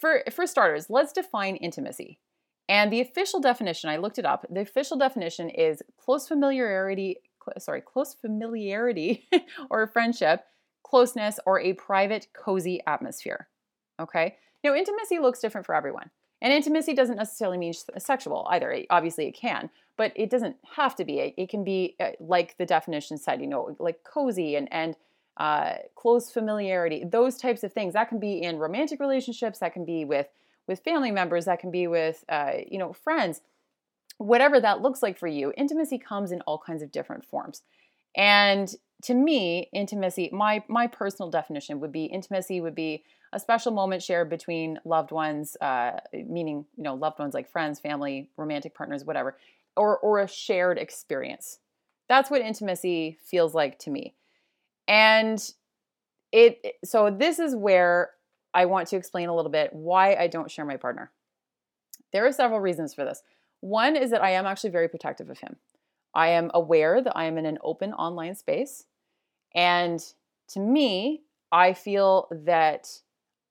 for, 0.00 0.22
for 0.30 0.46
starters, 0.46 0.90
let's 0.90 1.12
define 1.12 1.56
intimacy. 1.56 2.18
And 2.68 2.92
the 2.92 3.00
official 3.00 3.40
definition, 3.40 3.88
I 3.88 3.96
looked 3.96 4.18
it 4.18 4.26
up. 4.26 4.44
The 4.50 4.60
official 4.60 4.98
definition 4.98 5.48
is 5.48 5.82
close 5.96 6.28
familiarity, 6.28 7.16
sorry, 7.58 7.80
close 7.80 8.14
familiarity 8.14 9.26
or 9.70 9.86
friendship, 9.86 10.44
closeness, 10.82 11.40
or 11.46 11.60
a 11.60 11.72
private, 11.72 12.28
cozy 12.34 12.80
atmosphere. 12.86 13.48
Okay? 13.98 14.36
Now, 14.64 14.74
intimacy 14.74 15.18
looks 15.18 15.40
different 15.40 15.66
for 15.66 15.74
everyone. 15.74 16.10
And 16.40 16.52
intimacy 16.52 16.94
doesn't 16.94 17.16
necessarily 17.16 17.58
mean 17.58 17.74
sexual 17.98 18.46
either. 18.50 18.84
Obviously, 18.90 19.26
it 19.26 19.32
can, 19.32 19.70
but 19.96 20.12
it 20.14 20.30
doesn't 20.30 20.56
have 20.76 20.94
to 20.96 21.04
be. 21.04 21.34
It, 21.36 21.48
can 21.48 21.64
be 21.64 21.96
uh, 21.98 22.10
like 22.20 22.56
the 22.58 22.66
definition 22.66 23.18
said, 23.18 23.40
you 23.40 23.48
know, 23.48 23.74
like 23.80 24.04
cozy 24.04 24.54
and 24.54 24.72
and 24.72 24.94
uh, 25.36 25.74
close 25.94 26.30
familiarity, 26.30 27.04
those 27.04 27.36
types 27.36 27.64
of 27.64 27.72
things. 27.72 27.94
That 27.94 28.08
can 28.08 28.20
be 28.20 28.42
in 28.42 28.58
romantic 28.58 29.00
relationships, 29.00 29.58
that 29.58 29.72
can 29.72 29.84
be 29.84 30.04
with 30.04 30.28
with 30.68 30.80
family 30.80 31.10
members, 31.10 31.46
that 31.46 31.60
can 31.60 31.70
be 31.70 31.88
with 31.88 32.24
uh, 32.28 32.52
you 32.70 32.78
know 32.78 32.92
friends, 32.92 33.40
whatever 34.18 34.60
that 34.60 34.80
looks 34.80 35.02
like 35.02 35.18
for 35.18 35.28
you. 35.28 35.52
Intimacy 35.56 35.98
comes 35.98 36.30
in 36.30 36.40
all 36.42 36.58
kinds 36.58 36.82
of 36.82 36.92
different 36.92 37.24
forms, 37.24 37.62
and 38.14 38.76
to 39.02 39.14
me, 39.14 39.68
intimacy, 39.72 40.30
my 40.32 40.62
my 40.68 40.86
personal 40.86 41.30
definition 41.30 41.80
would 41.80 41.92
be 41.92 42.06
intimacy 42.06 42.60
would 42.60 42.74
be 42.74 43.04
a 43.32 43.38
special 43.38 43.72
moment 43.72 44.02
shared 44.02 44.30
between 44.30 44.80
loved 44.84 45.12
ones, 45.12 45.56
uh, 45.60 45.92
meaning 46.12 46.64
you 46.76 46.82
know 46.82 46.94
loved 46.94 47.18
ones 47.18 47.34
like 47.34 47.50
friends, 47.50 47.78
family, 47.78 48.30
romantic 48.36 48.74
partners, 48.74 49.04
whatever, 49.04 49.36
or 49.76 49.98
or 49.98 50.20
a 50.20 50.28
shared 50.28 50.78
experience. 50.78 51.58
That's 52.08 52.30
what 52.30 52.40
intimacy 52.40 53.18
feels 53.22 53.54
like 53.54 53.78
to 53.80 53.90
me. 53.90 54.14
And 54.88 55.38
it 56.32 56.76
so 56.84 57.10
this 57.10 57.38
is 57.38 57.54
where 57.54 58.10
I 58.54 58.64
want 58.64 58.88
to 58.88 58.96
explain 58.96 59.28
a 59.28 59.34
little 59.34 59.50
bit 59.50 59.72
why 59.72 60.14
I 60.16 60.26
don't 60.26 60.50
share 60.50 60.64
my 60.64 60.76
partner. 60.76 61.12
There 62.12 62.26
are 62.26 62.32
several 62.32 62.60
reasons 62.60 62.94
for 62.94 63.04
this. 63.04 63.22
One 63.60 63.96
is 63.96 64.10
that 64.10 64.22
I 64.22 64.30
am 64.30 64.46
actually 64.46 64.70
very 64.70 64.88
protective 64.88 65.30
of 65.30 65.38
him. 65.38 65.56
I 66.18 66.28
am 66.28 66.50
aware 66.52 67.00
that 67.00 67.16
I 67.16 67.24
am 67.24 67.38
in 67.38 67.46
an 67.46 67.58
open 67.62 67.92
online 67.92 68.34
space. 68.34 68.84
And 69.54 70.04
to 70.48 70.60
me, 70.60 71.22
I 71.52 71.72
feel 71.72 72.28
that 72.30 72.88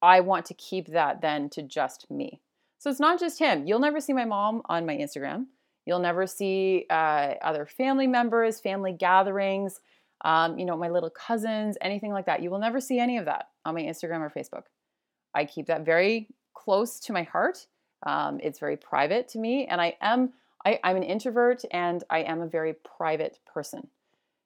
I 0.02 0.20
want 0.20 0.46
to 0.48 0.54
keep 0.54 0.88
that 0.90 1.22
then 1.22 1.50
to 1.52 1.62
just 1.64 2.12
me. 2.12 2.42
So 2.80 2.90
it's 2.90 3.00
not 3.00 3.20
just 3.20 3.40
him. 3.40 3.66
You'll 3.66 3.80
never 3.80 4.00
see 4.00 4.14
my 4.14 4.26
mom 4.26 4.62
on 4.66 4.86
my 4.86 4.96
Instagram. 4.96 5.46
You'll 5.86 6.00
never 6.00 6.28
see 6.28 6.86
uh, 6.90 7.36
other 7.42 7.66
family 7.66 8.08
members, 8.08 8.60
family 8.60 8.92
gatherings 8.92 9.80
um, 10.24 10.58
you 10.58 10.66
know, 10.66 10.78
my 10.78 10.90
little 10.90 11.10
cousins, 11.10 11.78
anything 11.82 12.12
like 12.12 12.26
that. 12.26 12.42
You 12.42 12.50
will 12.50 12.60
never 12.60 12.80
see 12.80 13.00
any 13.00 13.18
of 13.18 13.26
that 13.26 13.50
on 13.66 13.76
my 13.76 13.82
Instagram 13.82 14.22
or 14.22 14.30
Facebook. 14.30 14.64
I 15.34 15.46
keep 15.46 15.68
that 15.68 15.86
very 15.86 16.30
close 16.54 17.00
to 17.02 17.14
my 17.14 17.24
heart. 17.24 17.68
Um, 18.04 18.40
it's 18.42 18.60
very 18.60 18.78
private 18.78 19.28
to 19.30 19.40
me, 19.40 19.68
and 19.68 19.80
I 19.80 19.96
am 20.02 20.34
I, 20.68 20.80
I'm 20.84 20.98
an 20.98 21.04
introvert 21.04 21.64
and 21.72 22.04
I 22.10 22.20
am 22.20 22.42
a 22.42 22.48
very 22.48 22.74
private 22.74 23.40
person. 23.52 23.88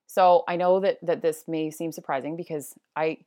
So 0.05 0.43
I 0.47 0.55
know 0.55 0.79
that 0.81 0.99
that 1.01 1.21
this 1.21 1.45
may 1.47 1.71
seem 1.71 1.91
surprising 1.91 2.36
because 2.36 2.75
I 2.95 3.19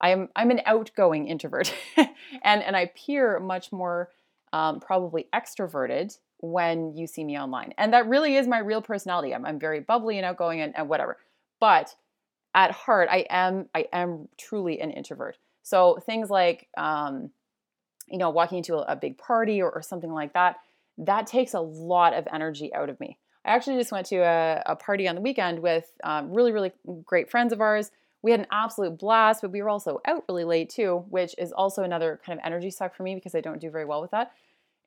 I'm 0.00 0.28
I'm 0.36 0.50
an 0.50 0.60
outgoing 0.66 1.28
introvert, 1.28 1.72
and 1.96 2.62
and 2.62 2.76
I 2.76 2.80
appear 2.80 3.38
much 3.38 3.72
more 3.72 4.10
um, 4.52 4.80
probably 4.80 5.28
extroverted 5.32 6.18
when 6.38 6.96
you 6.96 7.06
see 7.06 7.24
me 7.24 7.38
online, 7.38 7.72
and 7.78 7.92
that 7.94 8.08
really 8.08 8.36
is 8.36 8.48
my 8.48 8.58
real 8.58 8.82
personality. 8.82 9.32
I'm 9.34 9.46
I'm 9.46 9.60
very 9.60 9.80
bubbly 9.80 10.18
and 10.18 10.26
outgoing 10.26 10.60
and, 10.60 10.76
and 10.76 10.88
whatever. 10.88 11.16
But 11.60 11.94
at 12.54 12.72
heart, 12.72 13.08
I 13.10 13.24
am 13.30 13.68
I 13.74 13.86
am 13.92 14.28
truly 14.36 14.80
an 14.80 14.90
introvert. 14.90 15.38
So 15.62 16.00
things 16.04 16.28
like 16.28 16.68
um, 16.76 17.30
you 18.08 18.18
know 18.18 18.30
walking 18.30 18.58
into 18.58 18.74
a, 18.74 18.92
a 18.92 18.96
big 18.96 19.16
party 19.16 19.62
or, 19.62 19.70
or, 19.70 19.80
something 19.80 20.12
like 20.12 20.32
that, 20.32 20.56
that 20.98 21.26
takes 21.26 21.54
a 21.54 21.60
lot 21.60 22.14
of 22.14 22.26
energy 22.32 22.72
out 22.74 22.88
of 22.88 22.98
me. 23.00 23.18
I 23.44 23.54
actually 23.54 23.76
just 23.76 23.92
went 23.92 24.06
to 24.06 24.18
a, 24.18 24.62
a 24.66 24.76
party 24.76 25.08
on 25.08 25.14
the 25.14 25.20
weekend 25.20 25.60
with 25.60 25.90
um, 26.04 26.32
really 26.32 26.52
really 26.52 26.72
great 27.04 27.30
friends 27.30 27.52
of 27.52 27.60
ours. 27.60 27.90
We 28.22 28.30
had 28.30 28.40
an 28.40 28.46
absolute 28.52 28.98
blast, 28.98 29.42
but 29.42 29.50
we 29.50 29.62
were 29.62 29.68
also 29.68 30.00
out 30.06 30.24
really 30.28 30.44
late 30.44 30.70
too, 30.70 31.04
which 31.08 31.34
is 31.38 31.50
also 31.52 31.82
another 31.82 32.20
kind 32.24 32.38
of 32.38 32.46
energy 32.46 32.70
suck 32.70 32.94
for 32.94 33.02
me 33.02 33.14
because 33.16 33.34
I 33.34 33.40
don't 33.40 33.60
do 33.60 33.70
very 33.70 33.84
well 33.84 34.00
with 34.00 34.12
that. 34.12 34.32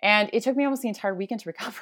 And 0.02 0.30
it 0.32 0.44
took 0.44 0.56
me 0.56 0.64
almost 0.64 0.84
the 0.84 0.88
entire 0.88 1.14
weekend 1.14 1.42
to 1.42 1.50
recover. 1.50 1.82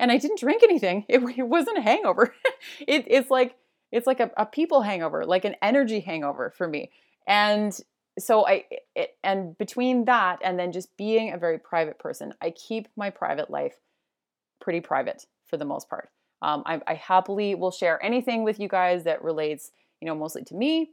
And 0.00 0.10
I 0.10 0.18
didn't 0.18 0.40
drink 0.40 0.62
anything. 0.64 1.04
It, 1.08 1.22
it 1.38 1.46
wasn't 1.46 1.78
a 1.78 1.82
hangover. 1.82 2.34
it, 2.80 3.04
it's 3.06 3.30
like 3.30 3.56
it's 3.90 4.06
like 4.06 4.20
a, 4.20 4.30
a 4.36 4.44
people 4.44 4.82
hangover, 4.82 5.24
like 5.24 5.44
an 5.44 5.56
energy 5.62 6.00
hangover 6.00 6.52
for 6.56 6.68
me. 6.68 6.90
And 7.26 7.78
so 8.18 8.46
I 8.46 8.64
it, 8.94 9.16
and 9.22 9.56
between 9.58 10.04
that 10.06 10.40
and 10.42 10.58
then 10.58 10.72
just 10.72 10.96
being 10.96 11.32
a 11.32 11.38
very 11.38 11.58
private 11.58 11.98
person, 11.98 12.34
I 12.40 12.50
keep 12.50 12.88
my 12.96 13.10
private 13.10 13.50
life 13.50 13.80
pretty 14.60 14.80
private 14.80 15.26
for 15.46 15.56
the 15.56 15.64
most 15.64 15.88
part. 15.88 16.10
Um, 16.42 16.62
I, 16.66 16.80
I 16.86 16.94
happily 16.94 17.54
will 17.54 17.70
share 17.70 18.02
anything 18.04 18.44
with 18.44 18.60
you 18.60 18.68
guys 18.68 19.04
that 19.04 19.22
relates, 19.22 19.72
you 20.00 20.06
know, 20.06 20.14
mostly 20.14 20.44
to 20.44 20.54
me. 20.54 20.90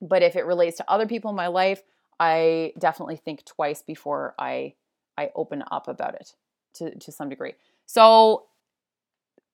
But 0.00 0.22
if 0.22 0.36
it 0.36 0.46
relates 0.46 0.78
to 0.78 0.90
other 0.90 1.06
people 1.06 1.30
in 1.30 1.36
my 1.36 1.48
life, 1.48 1.82
I 2.18 2.72
definitely 2.78 3.16
think 3.16 3.44
twice 3.44 3.82
before 3.82 4.34
I 4.38 4.74
I 5.16 5.30
open 5.34 5.62
up 5.70 5.88
about 5.88 6.14
it 6.14 6.34
to 6.74 6.94
to 6.98 7.12
some 7.12 7.28
degree. 7.28 7.54
So 7.86 8.46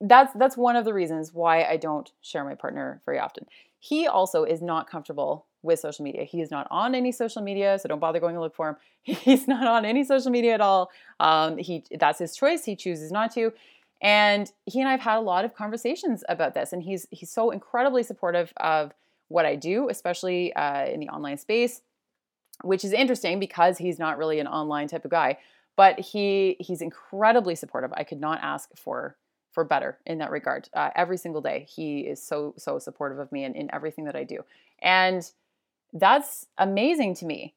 that's 0.00 0.32
that's 0.34 0.56
one 0.56 0.76
of 0.76 0.84
the 0.84 0.94
reasons 0.94 1.32
why 1.32 1.64
I 1.64 1.76
don't 1.76 2.10
share 2.20 2.44
my 2.44 2.54
partner 2.54 3.00
very 3.04 3.18
often. 3.18 3.46
He 3.78 4.06
also 4.06 4.44
is 4.44 4.60
not 4.62 4.90
comfortable 4.90 5.46
with 5.66 5.80
social 5.80 6.04
media. 6.04 6.24
He 6.24 6.40
is 6.40 6.50
not 6.50 6.66
on 6.70 6.94
any 6.94 7.12
social 7.12 7.42
media, 7.42 7.78
so 7.78 7.88
don't 7.88 7.98
bother 7.98 8.20
going 8.20 8.34
to 8.34 8.40
look 8.40 8.54
for 8.54 8.70
him. 8.70 8.76
He's 9.02 9.46
not 9.46 9.66
on 9.66 9.84
any 9.84 10.04
social 10.04 10.30
media 10.30 10.54
at 10.54 10.60
all. 10.60 10.90
Um, 11.20 11.58
he 11.58 11.84
that's 11.98 12.18
his 12.18 12.34
choice. 12.34 12.64
He 12.64 12.74
chooses 12.76 13.12
not 13.12 13.32
to. 13.34 13.52
And 14.00 14.50
he 14.66 14.80
and 14.80 14.88
I've 14.88 15.00
had 15.00 15.18
a 15.18 15.20
lot 15.20 15.44
of 15.44 15.54
conversations 15.54 16.22
about 16.28 16.54
this, 16.54 16.72
and 16.72 16.82
he's 16.82 17.06
he's 17.10 17.30
so 17.30 17.50
incredibly 17.50 18.02
supportive 18.02 18.52
of 18.58 18.92
what 19.28 19.46
I 19.46 19.56
do, 19.56 19.88
especially 19.88 20.54
uh, 20.54 20.86
in 20.86 21.00
the 21.00 21.08
online 21.08 21.38
space, 21.38 21.82
which 22.62 22.84
is 22.84 22.92
interesting 22.92 23.40
because 23.40 23.78
he's 23.78 23.98
not 23.98 24.18
really 24.18 24.38
an 24.38 24.46
online 24.46 24.88
type 24.88 25.04
of 25.04 25.10
guy. 25.10 25.38
But 25.76 25.98
he 25.98 26.56
he's 26.60 26.82
incredibly 26.82 27.54
supportive. 27.54 27.92
I 27.94 28.04
could 28.04 28.20
not 28.20 28.40
ask 28.42 28.70
for 28.76 29.16
for 29.52 29.64
better 29.64 29.98
in 30.04 30.18
that 30.18 30.30
regard. 30.30 30.68
Uh, 30.74 30.90
every 30.94 31.16
single 31.16 31.40
day, 31.40 31.66
he 31.68 32.00
is 32.00 32.22
so 32.22 32.54
so 32.58 32.78
supportive 32.78 33.18
of 33.18 33.32
me 33.32 33.44
and 33.44 33.56
in 33.56 33.72
everything 33.74 34.04
that 34.04 34.16
I 34.16 34.24
do, 34.24 34.44
and 34.80 35.30
that's 36.00 36.46
amazing 36.58 37.14
to 37.16 37.26
me. 37.26 37.54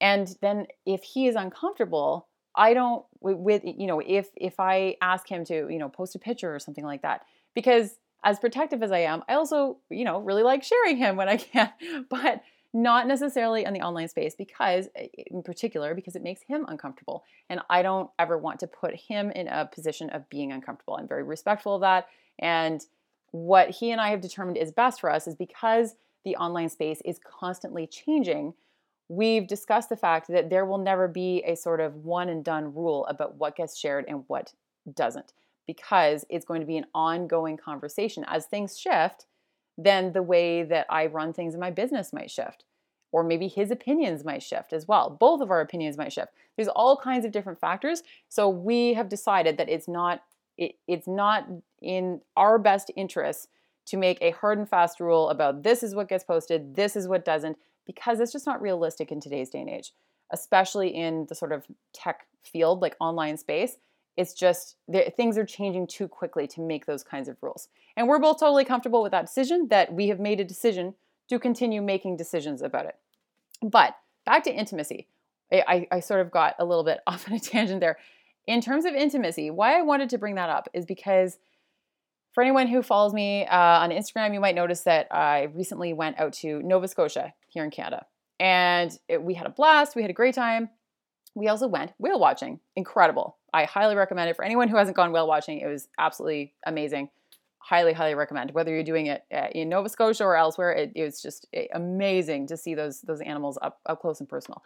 And 0.00 0.34
then 0.40 0.66
if 0.86 1.02
he 1.02 1.26
is 1.26 1.34
uncomfortable, 1.34 2.28
I 2.54 2.74
don't 2.74 3.04
with 3.20 3.62
you 3.64 3.86
know 3.86 4.00
if 4.04 4.28
if 4.36 4.58
I 4.58 4.96
ask 5.00 5.28
him 5.28 5.44
to 5.46 5.68
you 5.70 5.78
know 5.78 5.88
post 5.88 6.14
a 6.14 6.18
picture 6.18 6.54
or 6.54 6.58
something 6.58 6.84
like 6.84 7.02
that. 7.02 7.22
Because 7.54 7.96
as 8.24 8.38
protective 8.38 8.82
as 8.82 8.92
I 8.92 9.00
am, 9.00 9.22
I 9.28 9.34
also 9.34 9.78
you 9.90 10.04
know 10.04 10.20
really 10.20 10.42
like 10.42 10.62
sharing 10.62 10.96
him 10.96 11.16
when 11.16 11.28
I 11.28 11.36
can, 11.38 11.70
but 12.08 12.42
not 12.72 13.08
necessarily 13.08 13.64
in 13.64 13.72
the 13.72 13.80
online 13.80 14.08
space 14.08 14.34
because 14.36 14.88
eh, 14.94 15.08
in 15.26 15.42
particular 15.42 15.94
because 15.94 16.14
it 16.14 16.22
makes 16.22 16.42
him 16.42 16.64
uncomfortable. 16.68 17.24
And 17.48 17.60
i 17.68 17.82
don't 17.82 18.10
ever 18.18 18.38
want 18.38 18.60
to 18.60 18.68
put 18.68 18.94
him 18.94 19.30
in 19.32 19.48
a 19.48 19.66
position 19.66 20.10
of 20.10 20.28
being 20.30 20.52
uncomfortable. 20.52 20.96
I'm 20.96 21.08
very 21.08 21.24
respectful 21.24 21.74
of 21.74 21.80
that. 21.80 22.06
And 22.38 22.80
what 23.32 23.70
he 23.70 23.92
and 23.92 24.00
i 24.00 24.10
have 24.10 24.20
determined 24.20 24.56
is 24.56 24.72
best 24.72 25.00
for 25.00 25.08
us 25.08 25.28
is 25.28 25.36
because 25.36 25.94
the 26.24 26.36
online 26.36 26.68
space 26.68 27.00
is 27.04 27.18
constantly 27.18 27.86
changing 27.86 28.54
we've 29.08 29.48
discussed 29.48 29.88
the 29.88 29.96
fact 29.96 30.28
that 30.28 30.50
there 30.50 30.64
will 30.64 30.78
never 30.78 31.08
be 31.08 31.42
a 31.44 31.56
sort 31.56 31.80
of 31.80 31.96
one 31.96 32.28
and 32.28 32.44
done 32.44 32.72
rule 32.72 33.04
about 33.06 33.34
what 33.36 33.56
gets 33.56 33.76
shared 33.76 34.04
and 34.06 34.24
what 34.28 34.54
doesn't 34.94 35.32
because 35.66 36.24
it's 36.30 36.44
going 36.44 36.60
to 36.60 36.66
be 36.66 36.76
an 36.76 36.86
ongoing 36.94 37.56
conversation 37.56 38.24
as 38.28 38.46
things 38.46 38.78
shift 38.78 39.26
then 39.84 40.12
the 40.12 40.22
way 40.22 40.62
that 40.62 40.86
I 40.90 41.06
run 41.06 41.32
things 41.32 41.54
in 41.54 41.60
my 41.60 41.70
business 41.70 42.12
might 42.12 42.30
shift. 42.30 42.64
Or 43.12 43.24
maybe 43.24 43.48
his 43.48 43.70
opinions 43.70 44.24
might 44.24 44.42
shift 44.42 44.72
as 44.72 44.86
well. 44.86 45.10
Both 45.10 45.40
of 45.40 45.50
our 45.50 45.60
opinions 45.60 45.96
might 45.96 46.12
shift. 46.12 46.32
There's 46.56 46.68
all 46.68 46.96
kinds 46.96 47.24
of 47.24 47.32
different 47.32 47.60
factors. 47.60 48.02
So 48.28 48.48
we 48.48 48.94
have 48.94 49.08
decided 49.08 49.56
that 49.58 49.68
it's 49.68 49.88
not 49.88 50.22
it, 50.56 50.76
it's 50.86 51.08
not 51.08 51.46
in 51.80 52.20
our 52.36 52.58
best 52.58 52.90
interest 52.94 53.48
to 53.90 53.96
make 53.96 54.18
a 54.20 54.30
hard 54.30 54.58
and 54.58 54.68
fast 54.68 55.00
rule 55.00 55.30
about 55.30 55.64
this 55.64 55.82
is 55.82 55.94
what 55.94 56.08
gets 56.08 56.22
posted, 56.22 56.76
this 56.76 56.94
is 56.94 57.08
what 57.08 57.24
doesn't, 57.24 57.58
because 57.86 58.20
it's 58.20 58.32
just 58.32 58.46
not 58.46 58.62
realistic 58.62 59.10
in 59.10 59.20
today's 59.20 59.50
day 59.50 59.60
and 59.60 59.68
age, 59.68 59.92
especially 60.30 60.88
in 60.88 61.26
the 61.28 61.34
sort 61.34 61.52
of 61.52 61.66
tech 61.92 62.26
field 62.42 62.80
like 62.80 62.96
online 63.00 63.36
space. 63.36 63.78
It's 64.16 64.32
just 64.32 64.76
things 65.16 65.36
are 65.36 65.44
changing 65.44 65.88
too 65.88 66.06
quickly 66.06 66.46
to 66.48 66.60
make 66.60 66.86
those 66.86 67.02
kinds 67.02 67.28
of 67.28 67.36
rules. 67.40 67.68
And 67.96 68.06
we're 68.06 68.20
both 68.20 68.38
totally 68.38 68.64
comfortable 68.64 69.02
with 69.02 69.12
that 69.12 69.26
decision 69.26 69.68
that 69.68 69.92
we 69.92 70.08
have 70.08 70.20
made 70.20 70.38
a 70.38 70.44
decision 70.44 70.94
to 71.28 71.38
continue 71.38 71.82
making 71.82 72.16
decisions 72.16 72.62
about 72.62 72.86
it. 72.86 72.96
But 73.62 73.96
back 74.24 74.44
to 74.44 74.54
intimacy. 74.54 75.08
I, 75.52 75.88
I 75.90 75.98
sort 75.98 76.20
of 76.20 76.30
got 76.30 76.54
a 76.60 76.64
little 76.64 76.84
bit 76.84 77.00
off 77.06 77.28
on 77.28 77.34
a 77.34 77.40
tangent 77.40 77.80
there. 77.80 77.98
In 78.46 78.60
terms 78.60 78.84
of 78.84 78.94
intimacy, 78.94 79.50
why 79.50 79.78
I 79.78 79.82
wanted 79.82 80.10
to 80.10 80.18
bring 80.18 80.36
that 80.36 80.48
up 80.48 80.68
is 80.72 80.86
because 80.86 81.38
for 82.32 82.42
anyone 82.42 82.68
who 82.68 82.82
follows 82.82 83.12
me 83.12 83.46
uh, 83.46 83.56
on 83.56 83.90
Instagram, 83.90 84.32
you 84.32 84.40
might 84.40 84.54
notice 84.54 84.82
that 84.82 85.08
I 85.10 85.44
recently 85.54 85.92
went 85.92 86.18
out 86.18 86.32
to 86.34 86.62
Nova 86.62 86.86
Scotia 86.86 87.34
here 87.48 87.64
in 87.64 87.70
Canada. 87.70 88.06
And 88.38 88.96
it, 89.08 89.22
we 89.22 89.34
had 89.34 89.46
a 89.46 89.50
blast, 89.50 89.96
we 89.96 90.02
had 90.02 90.10
a 90.10 90.14
great 90.14 90.34
time. 90.34 90.70
We 91.34 91.48
also 91.48 91.66
went 91.66 91.92
whale 91.98 92.18
watching. 92.18 92.60
Incredible. 92.76 93.36
I 93.52 93.64
highly 93.64 93.94
recommend 93.94 94.30
it 94.30 94.36
for 94.36 94.44
anyone 94.44 94.68
who 94.68 94.76
hasn't 94.76 94.96
gone 94.96 95.12
whale 95.12 95.28
watching. 95.28 95.58
It 95.58 95.66
was 95.66 95.88
absolutely 95.98 96.54
amazing. 96.66 97.10
Highly, 97.58 97.92
highly 97.92 98.14
recommend. 98.14 98.52
Whether 98.52 98.72
you're 98.72 98.84
doing 98.84 99.06
it 99.06 99.24
uh, 99.32 99.48
in 99.52 99.68
Nova 99.68 99.88
Scotia 99.88 100.24
or 100.24 100.36
elsewhere, 100.36 100.72
it, 100.72 100.92
it 100.94 101.04
was 101.04 101.20
just 101.20 101.46
eh, 101.52 101.66
amazing 101.74 102.46
to 102.48 102.56
see 102.56 102.74
those 102.74 103.02
those 103.02 103.20
animals 103.20 103.58
up 103.60 103.80
up 103.86 104.00
close 104.00 104.18
and 104.18 104.28
personal. 104.28 104.62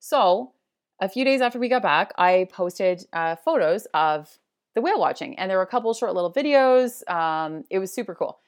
So, 0.00 0.52
a 1.00 1.08
few 1.08 1.24
days 1.24 1.40
after 1.40 1.58
we 1.58 1.68
got 1.68 1.82
back, 1.82 2.12
I 2.18 2.46
posted 2.52 3.06
uh, 3.12 3.36
photos 3.36 3.86
of 3.94 4.38
the 4.76 4.82
whale 4.82 5.00
watching, 5.00 5.36
and 5.38 5.50
there 5.50 5.56
were 5.56 5.64
a 5.64 5.66
couple 5.66 5.92
short 5.94 6.14
little 6.14 6.32
videos. 6.32 7.02
Um, 7.10 7.64
it 7.70 7.80
was 7.80 7.92
super 7.92 8.14
cool. 8.14 8.38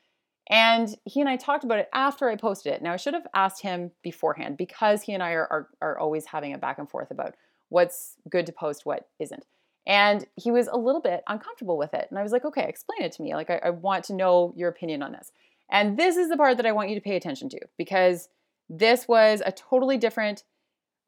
And 0.51 0.95
he 1.05 1.21
and 1.21 1.29
I 1.29 1.37
talked 1.37 1.64
about 1.64 1.79
it 1.79 1.88
after 1.93 2.29
I 2.29 2.37
posted 2.37 2.75
it. 2.75 2.83
Now, 2.83 2.93
I 2.93 2.97
should 2.97 3.14
have 3.14 3.27
asked 3.35 3.62
him 3.62 3.91
beforehand 4.03 4.57
because 4.57 5.03
he 5.03 5.14
and 5.14 5.23
I 5.23 5.33
are, 5.33 5.49
are, 5.51 5.69
are 5.83 5.99
always 5.99 6.27
having 6.27 6.53
a 6.53 6.59
back 6.59 6.79
and 6.79 6.88
forth 6.88 7.11
about 7.11 7.35
what's 7.71 8.17
good 8.31 8.47
to 8.47 8.53
post, 8.53 8.87
what 8.87 9.09
isn't. 9.19 9.45
And 9.87 10.27
he 10.37 10.51
was 10.51 10.69
a 10.69 10.77
little 10.77 11.01
bit 11.01 11.23
uncomfortable 11.29 11.79
with 11.79 11.95
it. 11.95 12.07
And 12.11 12.19
I 12.19 12.23
was 12.23 12.33
like, 12.33 12.45
okay, 12.45 12.67
explain 12.69 13.03
it 13.03 13.12
to 13.12 13.23
me. 13.23 13.35
Like, 13.35 13.49
I, 13.49 13.61
I 13.64 13.71
want 13.71 14.05
to 14.05 14.14
know 14.14 14.53
your 14.55 14.69
opinion 14.69 15.03
on 15.03 15.12
this. 15.12 15.33
And 15.71 15.99
this 15.99 16.17
is 16.17 16.29
the 16.29 16.37
part 16.37 16.59
that 16.59 16.67
I 16.67 16.73
want 16.73 16.91
you 16.91 16.95
to 16.95 17.01
pay 17.01 17.17
attention 17.17 17.49
to 17.51 17.61
because 17.79 18.29
this 18.69 19.09
was 19.09 19.43
a 19.45 19.53
totally 19.53 19.97
different 19.97 20.45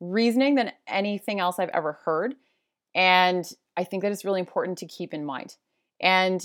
reasoning 0.01 0.55
than 0.55 0.73
anything 0.87 1.41
else 1.41 1.59
I've 1.59 1.69
ever 1.71 1.99
heard. 2.05 2.37
And 2.95 3.51
I 3.77 3.85
think 3.85 4.03
that 4.03 4.13
it's 4.13 4.25
really 4.25 4.41
important 4.41 4.79
to 4.79 4.87
keep 4.87 5.15
in 5.15 5.25
mind. 5.25 5.57
And 6.01 6.45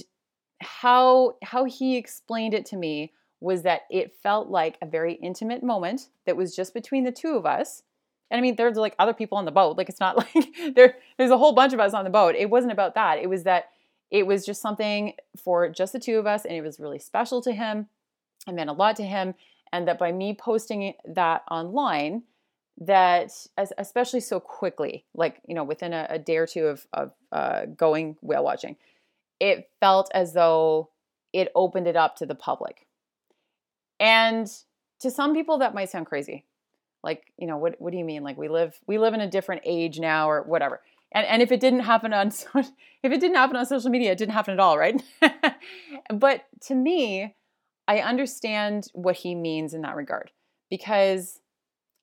how 0.62 1.36
how 1.44 1.66
he 1.66 1.98
explained 1.98 2.54
it 2.54 2.66
to 2.68 2.78
me 2.78 3.14
was 3.42 3.64
that 3.64 3.82
it 3.90 4.14
felt 4.24 4.50
like 4.50 4.78
a 4.82 4.86
very 4.86 5.14
intimate 5.16 5.64
moment 5.64 6.10
that 6.26 6.38
was 6.38 6.56
just 6.56 6.74
between 6.74 7.04
the 7.04 7.12
two 7.12 7.36
of 7.36 7.46
us. 7.46 7.84
And 8.32 8.40
I 8.40 8.42
mean, 8.42 8.56
there's 8.56 8.78
like 8.78 8.96
other 8.98 9.14
people 9.14 9.38
on 9.38 9.46
the 9.46 9.52
boat. 9.52 9.78
Like 9.78 9.90
it's 9.90 10.00
not 10.00 10.18
like 10.36 10.76
there 10.76 10.98
there's 11.18 11.32
a 11.32 11.38
whole 11.38 11.54
bunch 11.54 11.74
of 11.74 11.80
us 11.80 11.94
on 11.94 12.04
the 12.04 12.10
boat. 12.10 12.36
It 12.36 12.50
wasn't 12.50 12.74
about 12.74 12.96
that. 12.96 13.20
It 13.20 13.30
was 13.30 13.44
that 13.44 13.70
it 14.12 14.26
was 14.26 14.46
just 14.46 14.62
something 14.62 15.14
for 15.44 15.70
just 15.70 15.94
the 15.94 16.00
two 16.00 16.18
of 16.18 16.28
us 16.28 16.46
and 16.46 16.56
it 16.56 16.62
was 16.62 16.80
really 16.80 17.00
special 17.00 17.42
to 17.42 17.52
him. 17.52 17.88
It 18.48 18.54
meant 18.54 18.70
a 18.70 18.74
lot 18.74 18.96
to 18.98 19.04
him 19.04 19.34
and 19.72 19.88
that 19.88 20.00
by 20.00 20.12
me 20.12 20.36
posting 20.40 20.94
that 21.06 21.44
online 21.50 22.24
that 22.78 23.32
especially 23.78 24.20
so 24.20 24.38
quickly 24.38 25.06
like 25.14 25.40
you 25.48 25.56
know 25.56 25.64
within 25.64 25.94
a, 25.94 26.08
a 26.10 26.20
day 26.20 26.36
or 26.36 26.46
two 26.46 26.66
of, 26.66 26.86
of 26.92 27.14
uh, 27.32 27.66
going 27.78 28.18
whale 28.22 28.44
watching 28.44 28.76
it 29.40 29.70
felt 29.80 30.10
as 30.14 30.34
though 30.34 30.90
it 31.34 31.52
opened 31.56 31.88
it 31.88 31.96
up 31.96 32.16
to 32.18 32.26
the 32.26 32.36
public. 32.36 32.88
And 34.00 34.48
to 35.02 35.12
some 35.12 35.34
people 35.34 35.60
that 35.60 35.74
might 35.74 35.90
sound 35.90 36.06
crazy. 36.06 36.46
Like, 37.04 37.34
you 37.38 37.46
know, 37.46 37.58
what 37.58 37.76
what 37.80 37.92
do 37.92 37.98
you 37.98 38.06
mean? 38.06 38.24
Like 38.24 38.38
we 38.38 38.48
live 38.48 38.80
we 38.88 38.98
live 38.98 39.14
in 39.14 39.22
a 39.22 39.30
different 39.30 39.62
age 39.66 40.00
now 40.00 40.30
or 40.30 40.42
whatever. 40.44 40.82
And 41.12 41.28
and 41.28 41.42
if 41.42 41.52
it 41.52 41.60
didn't 41.60 41.82
happen 41.82 42.14
on 42.14 42.28
if 42.56 43.12
it 43.12 43.20
didn't 43.20 43.36
happen 43.36 43.58
on 43.58 43.66
social 43.66 43.92
media, 43.92 44.12
it 44.12 44.18
didn't 44.18 44.34
happen 44.34 44.54
at 44.54 44.60
all, 44.60 44.78
right? 44.78 45.02
but 46.14 46.46
to 46.62 46.76
me, 46.76 47.36
I 47.88 48.00
understand 48.00 48.88
what 48.94 49.18
he 49.18 49.36
means 49.36 49.74
in 49.74 49.82
that 49.82 49.96
regard 49.96 50.32
because 50.70 51.40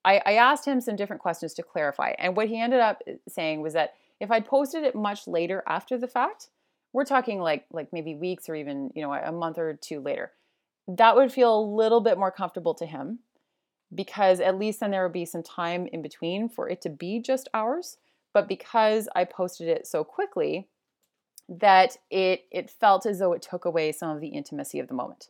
I, 0.05 0.21
I 0.25 0.33
asked 0.35 0.67
him 0.67 0.81
some 0.81 0.97
different 0.97 1.23
questions 1.23 1.55
to 1.55 1.63
clarify. 1.63 2.15
And 2.19 2.37
what 2.37 2.49
he 2.49 2.61
ended 2.61 2.81
up 2.81 3.03
uh, 3.09 3.13
saying 3.29 3.61
was 3.63 3.73
that 3.75 3.95
if 4.21 4.31
I'd 4.31 4.47
posted 4.47 4.85
it 4.85 4.95
much 4.95 5.27
later 5.27 5.63
after 5.67 5.99
the 5.99 6.09
fact, 6.09 6.49
we're 6.93 7.05
talking 7.05 7.41
like 7.41 7.65
like 7.73 7.93
maybe 7.93 8.15
weeks 8.15 8.49
or 8.49 8.55
even 8.55 8.91
you 8.95 9.03
know 9.03 9.13
a 9.13 9.33
month 9.33 9.59
or 9.59 9.75
two 9.75 10.01
later 10.01 10.33
that 10.89 11.17
would 11.17 11.33
feel 11.33 11.59
a 11.59 11.71
little 11.77 12.01
bit 12.01 12.19
more 12.19 12.31
comfortable 12.31 12.75
to 12.75 12.87
him 12.87 13.21
because 13.95 14.41
at 14.41 14.59
least 14.59 14.81
then 14.81 14.91
there 14.91 15.03
would 15.03 15.13
be 15.13 15.25
some 15.25 15.43
time 15.43 15.87
in 15.87 16.03
between 16.03 16.49
for 16.49 16.69
it 16.69 16.81
to 16.83 16.91
be 16.91 17.21
just 17.21 17.49
ours 17.55 17.97
but 18.33 18.49
because 18.49 19.09
i 19.15 19.25
posted 19.25 19.69
it 19.69 19.87
so 19.87 20.05
quickly 20.05 20.69
that 21.49 21.97
it 22.11 22.45
it 22.51 22.71
felt 22.71 23.07
as 23.07 23.19
though 23.19 23.33
it 23.33 23.43
took 23.43 23.65
away 23.65 23.93
some 23.93 24.11
of 24.11 24.21
the 24.21 24.29
intimacy 24.29 24.79
of 24.79 24.89
the 24.89 24.95
moment 24.95 25.29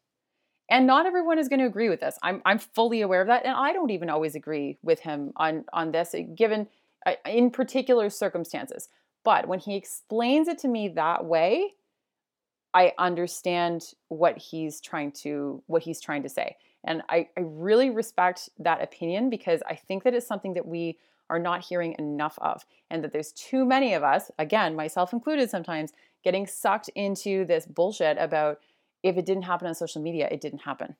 and 0.70 0.86
not 0.86 1.06
everyone 1.06 1.38
is 1.38 1.48
going 1.48 1.60
to 1.60 1.66
agree 1.66 1.88
with 1.88 2.00
this 2.00 2.18
i'm, 2.22 2.42
I'm 2.44 2.58
fully 2.58 3.00
aware 3.00 3.20
of 3.20 3.28
that 3.28 3.44
and 3.44 3.54
i 3.54 3.72
don't 3.72 3.90
even 3.90 4.10
always 4.10 4.34
agree 4.34 4.78
with 4.82 5.00
him 5.00 5.32
on 5.36 5.64
on 5.72 5.92
this 5.92 6.14
given 6.34 6.68
uh, 7.06 7.14
in 7.26 7.50
particular 7.50 8.10
circumstances 8.10 8.88
but 9.24 9.46
when 9.46 9.58
he 9.58 9.76
explains 9.76 10.48
it 10.48 10.58
to 10.58 10.68
me 10.68 10.88
that 10.88 11.24
way, 11.24 11.74
I 12.74 12.92
understand 12.98 13.92
what 14.08 14.38
he's 14.38 14.80
trying 14.80 15.12
to 15.22 15.62
what 15.66 15.82
he's 15.82 16.00
trying 16.00 16.22
to 16.22 16.28
say. 16.28 16.56
And 16.84 17.02
I, 17.08 17.28
I 17.36 17.42
really 17.42 17.90
respect 17.90 18.48
that 18.58 18.82
opinion 18.82 19.30
because 19.30 19.62
I 19.68 19.76
think 19.76 20.02
that 20.04 20.14
it's 20.14 20.26
something 20.26 20.54
that 20.54 20.66
we 20.66 20.98
are 21.30 21.38
not 21.38 21.64
hearing 21.64 21.94
enough 21.98 22.38
of. 22.40 22.64
And 22.90 23.04
that 23.04 23.12
there's 23.12 23.32
too 23.32 23.64
many 23.64 23.94
of 23.94 24.02
us, 24.02 24.30
again, 24.38 24.74
myself 24.74 25.12
included 25.12 25.48
sometimes, 25.48 25.92
getting 26.24 26.46
sucked 26.46 26.88
into 26.94 27.44
this 27.44 27.66
bullshit 27.66 28.16
about 28.18 28.58
if 29.02 29.16
it 29.16 29.26
didn't 29.26 29.42
happen 29.42 29.66
on 29.66 29.74
social 29.74 30.02
media, 30.02 30.28
it 30.30 30.40
didn't 30.40 30.60
happen. 30.60 30.96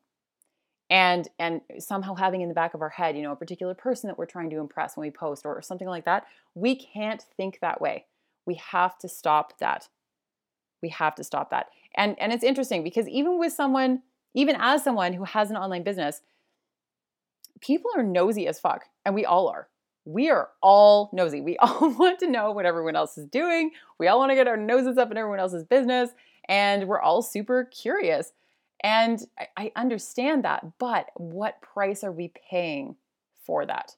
And 0.91 1.29
and 1.39 1.63
somehow 1.79 2.15
having 2.15 2.43
in 2.43 2.49
the 2.49 2.55
back 2.55 2.75
of 2.75 2.83
our 2.83 2.91
head 2.91 3.17
you 3.17 3.23
know 3.23 3.33
a 3.33 3.37
particular 3.37 3.75
person 3.75 4.09
that 4.09 4.19
we're 4.19 4.27
trying 4.27 4.51
to 4.51 4.59
impress 4.59 4.97
when 4.97 5.07
we 5.07 5.11
post 5.11 5.47
or, 5.47 5.63
something 5.63 5.89
like 5.89 6.05
that 6.05 6.27
we 6.55 6.75
can't 6.75 7.25
think 7.37 7.59
that 7.61 7.81
way. 7.81 8.05
We 8.45 8.57
have 8.57 8.99
to 8.99 9.09
stop 9.09 9.59
that. 9.59 9.89
We 10.83 10.91
have 10.91 11.15
to 11.15 11.25
stop 11.25 11.51
that. 11.51 11.69
And 11.95 12.19
and 12.19 12.33
it's 12.33 12.45
interesting 12.45 12.85
because 12.85 13.09
even 13.09 13.39
with 13.39 13.53
someone 13.53 14.03
even 14.35 14.57
as 14.59 14.83
someone 14.83 15.13
who 15.13 15.25
has 15.25 15.51
an 15.51 15.57
online 15.57 15.83
business 15.83 16.21
people 17.61 17.91
are 17.97 18.03
nosy 18.03 18.47
as 18.47 18.61
fuck 18.61 18.87
and 19.05 19.15
we 19.15 19.25
all 19.25 19.49
are. 19.49 19.69
We 20.05 20.31
are 20.31 20.49
all 20.61 21.11
nosy. 21.13 21.41
We 21.41 21.57
all 21.61 21.91
want 21.91 22.19
to 22.19 22.31
know 22.31 22.51
what 22.51 22.67
everyone 22.67 22.97
else 22.97 23.17
is 23.17 23.27
doing. 23.27 23.71
We 23.99 24.09
all 24.09 24.19
want 24.19 24.31
to 24.31 24.35
get 24.35 24.49
our 24.49 24.57
noses 24.57 24.99
up 24.99 25.11
in 25.11 25.17
everyone 25.17 25.39
else's 25.39 25.65
business 25.65 26.11
and 26.49 26.89
we're 26.89 27.01
all 27.01 27.23
super 27.23 27.65
curious 27.65 28.33
and 28.83 29.25
I, 29.57 29.71
understand 29.77 30.45
that, 30.45 30.79
but 30.79 31.11
what 31.15 31.63
price 31.63 32.03
are 32.03 32.11
we 32.11 32.33
paying 32.51 32.97
for 33.47 33.65
that? 33.65 33.95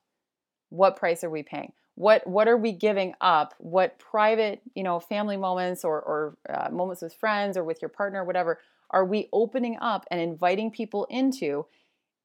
What 0.69 0.97
price 0.97 1.25
are 1.25 1.31
we 1.31 1.43
paying? 1.43 1.73
What 1.95 2.27
what 2.27 2.49
are 2.49 2.57
we 2.57 2.73
giving 2.73 3.15
up? 3.21 3.55
What 3.59 3.99
private, 3.99 4.61
you 4.75 4.83
know, 4.83 5.01
family 5.01 5.37
moments 5.37 5.85
or 5.85 6.03
or 6.03 6.37
uh, 6.53 6.69
moments 6.71 7.03
with 7.03 7.15
friends 7.15 7.57
or 7.57 7.65
with 7.65 7.81
your 7.81 7.89
partner, 7.89 8.25
whatever, 8.25 8.61
are 8.91 9.05
we 9.05 9.29
opening 9.33 9.79
up 9.81 10.05
and 10.11 10.21
inviting 10.21 10.71
people 10.71 11.07
into? 11.09 11.67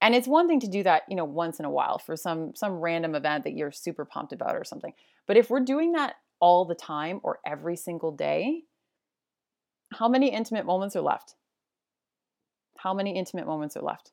And 0.01 0.15
it's 0.15 0.27
one 0.27 0.47
thing 0.47 0.59
to 0.61 0.67
do 0.67 0.81
that, 0.83 1.03
you 1.07 1.15
know, 1.15 1.25
once 1.25 1.59
in 1.59 1.65
a 1.65 1.71
while 1.71 1.99
for 1.99 2.17
some 2.17 2.55
some 2.55 2.73
random 2.73 3.15
event 3.15 3.43
that 3.43 3.53
you're 3.53 3.71
super 3.71 4.05
pumped 4.05 4.33
about 4.33 4.55
or 4.55 4.63
something. 4.63 4.93
But 5.27 5.37
if 5.37 5.49
we're 5.49 5.59
doing 5.59 5.91
that 5.93 6.15
all 6.39 6.65
the 6.65 6.75
time 6.75 7.19
or 7.21 7.39
every 7.45 7.75
single 7.75 8.11
day, 8.11 8.63
how 9.93 10.07
many 10.07 10.31
intimate 10.31 10.65
moments 10.65 10.95
are 10.95 11.01
left? 11.01 11.35
How 12.77 12.93
many 12.93 13.17
intimate 13.17 13.45
moments 13.45 13.75
are 13.75 13.81
left? 13.81 14.11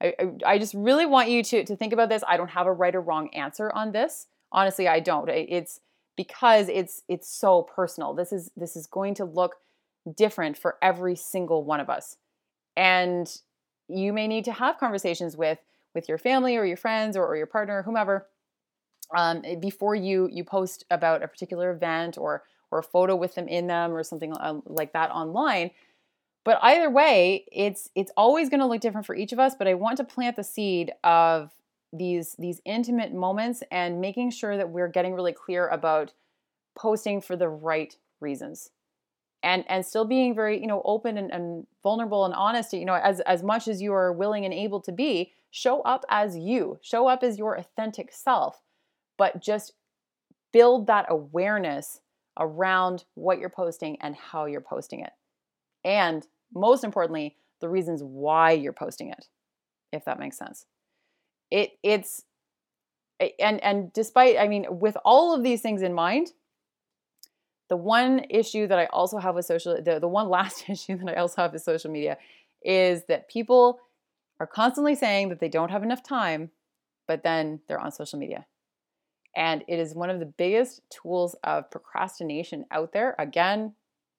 I, 0.00 0.14
I, 0.18 0.52
I, 0.52 0.58
just 0.58 0.74
really 0.74 1.06
want 1.06 1.30
you 1.30 1.42
to, 1.42 1.64
to 1.64 1.76
think 1.76 1.92
about 1.92 2.08
this. 2.08 2.22
I 2.28 2.36
don't 2.36 2.50
have 2.50 2.66
a 2.66 2.72
right 2.72 2.94
or 2.94 3.00
wrong 3.00 3.28
answer 3.34 3.72
on 3.72 3.92
this. 3.92 4.26
Honestly, 4.52 4.86
I 4.86 5.00
don't. 5.00 5.28
It's 5.28 5.80
because 6.16 6.68
it's 6.68 7.02
it's 7.08 7.28
so 7.28 7.62
personal. 7.62 8.14
This 8.14 8.32
is 8.32 8.50
this 8.56 8.76
is 8.76 8.86
going 8.86 9.14
to 9.14 9.24
look 9.24 9.56
different 10.14 10.56
for 10.56 10.76
every 10.82 11.16
single 11.16 11.64
one 11.64 11.80
of 11.80 11.90
us. 11.90 12.16
And 12.76 13.34
you 13.88 14.12
may 14.12 14.28
need 14.28 14.44
to 14.44 14.52
have 14.52 14.78
conversations 14.78 15.36
with 15.36 15.58
with 15.94 16.08
your 16.08 16.18
family 16.18 16.56
or 16.56 16.64
your 16.64 16.76
friends 16.76 17.16
or, 17.16 17.26
or 17.26 17.36
your 17.36 17.46
partner 17.46 17.78
or 17.78 17.82
whomever 17.82 18.26
um, 19.16 19.42
before 19.60 19.94
you 19.94 20.28
you 20.30 20.44
post 20.44 20.84
about 20.90 21.22
a 21.22 21.28
particular 21.28 21.70
event 21.70 22.18
or 22.18 22.44
or 22.76 22.80
a 22.80 22.82
photo 22.82 23.16
with 23.16 23.34
them 23.34 23.48
in 23.48 23.66
them 23.66 23.92
or 23.92 24.02
something 24.02 24.32
uh, 24.34 24.60
like 24.66 24.92
that 24.92 25.10
online 25.10 25.70
but 26.46 26.60
either 26.62 26.88
way, 26.88 27.44
it's 27.50 27.90
it's 27.96 28.12
always 28.16 28.48
going 28.48 28.60
to 28.60 28.66
look 28.66 28.80
different 28.80 29.04
for 29.04 29.16
each 29.16 29.32
of 29.32 29.40
us, 29.40 29.56
but 29.58 29.66
I 29.66 29.74
want 29.74 29.96
to 29.96 30.04
plant 30.04 30.36
the 30.36 30.44
seed 30.44 30.92
of 31.02 31.52
these 31.92 32.36
these 32.38 32.60
intimate 32.64 33.12
moments 33.12 33.64
and 33.72 34.00
making 34.00 34.30
sure 34.30 34.56
that 34.56 34.70
we're 34.70 34.86
getting 34.86 35.12
really 35.12 35.32
clear 35.32 35.66
about 35.66 36.12
posting 36.76 37.20
for 37.20 37.34
the 37.34 37.48
right 37.48 37.96
reasons. 38.20 38.70
And 39.42 39.64
and 39.68 39.84
still 39.84 40.04
being 40.04 40.36
very, 40.36 40.60
you 40.60 40.68
know, 40.68 40.82
open 40.84 41.18
and, 41.18 41.32
and 41.32 41.66
vulnerable 41.82 42.24
and 42.24 42.32
honest, 42.32 42.72
you 42.72 42.84
know, 42.84 42.94
as 42.94 43.18
as 43.22 43.42
much 43.42 43.66
as 43.66 43.82
you 43.82 43.92
are 43.92 44.12
willing 44.12 44.44
and 44.44 44.54
able 44.54 44.80
to 44.82 44.92
be, 44.92 45.32
show 45.50 45.80
up 45.80 46.04
as 46.08 46.36
you. 46.36 46.78
Show 46.80 47.08
up 47.08 47.24
as 47.24 47.38
your 47.38 47.56
authentic 47.56 48.12
self. 48.12 48.62
But 49.18 49.42
just 49.42 49.72
build 50.52 50.86
that 50.86 51.06
awareness 51.08 52.02
around 52.38 53.04
what 53.14 53.38
you're 53.38 53.48
posting 53.48 53.96
and 54.00 54.16
how 54.16 54.46
you're 54.46 54.60
posting 54.60 55.00
it. 55.00 55.12
And 55.84 56.26
most 56.54 56.84
importantly, 56.84 57.36
the 57.60 57.68
reasons 57.68 58.02
why 58.02 58.52
you're 58.52 58.72
posting 58.72 59.10
it, 59.10 59.26
if 59.92 60.04
that 60.04 60.18
makes 60.18 60.36
sense. 60.36 60.66
It 61.50 61.72
it's 61.82 62.24
and 63.38 63.62
and 63.62 63.92
despite 63.92 64.36
I 64.38 64.48
mean 64.48 64.66
with 64.68 64.96
all 65.04 65.34
of 65.34 65.42
these 65.42 65.62
things 65.62 65.82
in 65.82 65.94
mind, 65.94 66.32
the 67.68 67.76
one 67.76 68.24
issue 68.30 68.66
that 68.66 68.78
I 68.78 68.86
also 68.86 69.18
have 69.18 69.34
with 69.34 69.46
social 69.46 69.80
the, 69.82 69.98
the 70.00 70.08
one 70.08 70.28
last 70.38 70.68
issue 70.68 70.96
that 70.98 71.16
I 71.16 71.20
also 71.20 71.42
have 71.42 71.52
with 71.52 71.62
social 71.62 71.90
media 71.90 72.18
is 72.62 73.04
that 73.08 73.28
people 73.28 73.80
are 74.40 74.46
constantly 74.46 74.94
saying 74.94 75.30
that 75.30 75.40
they 75.40 75.48
don't 75.48 75.70
have 75.70 75.82
enough 75.82 76.02
time, 76.02 76.50
but 77.06 77.22
then 77.22 77.60
they're 77.68 77.80
on 77.80 77.92
social 77.92 78.18
media. 78.18 78.44
And 79.36 79.62
it 79.68 79.78
is 79.78 79.94
one 79.94 80.08
of 80.08 80.18
the 80.18 80.26
biggest 80.26 80.80
tools 80.90 81.36
of 81.44 81.70
procrastination 81.70 82.64
out 82.70 82.92
there. 82.92 83.14
Again, 83.18 83.74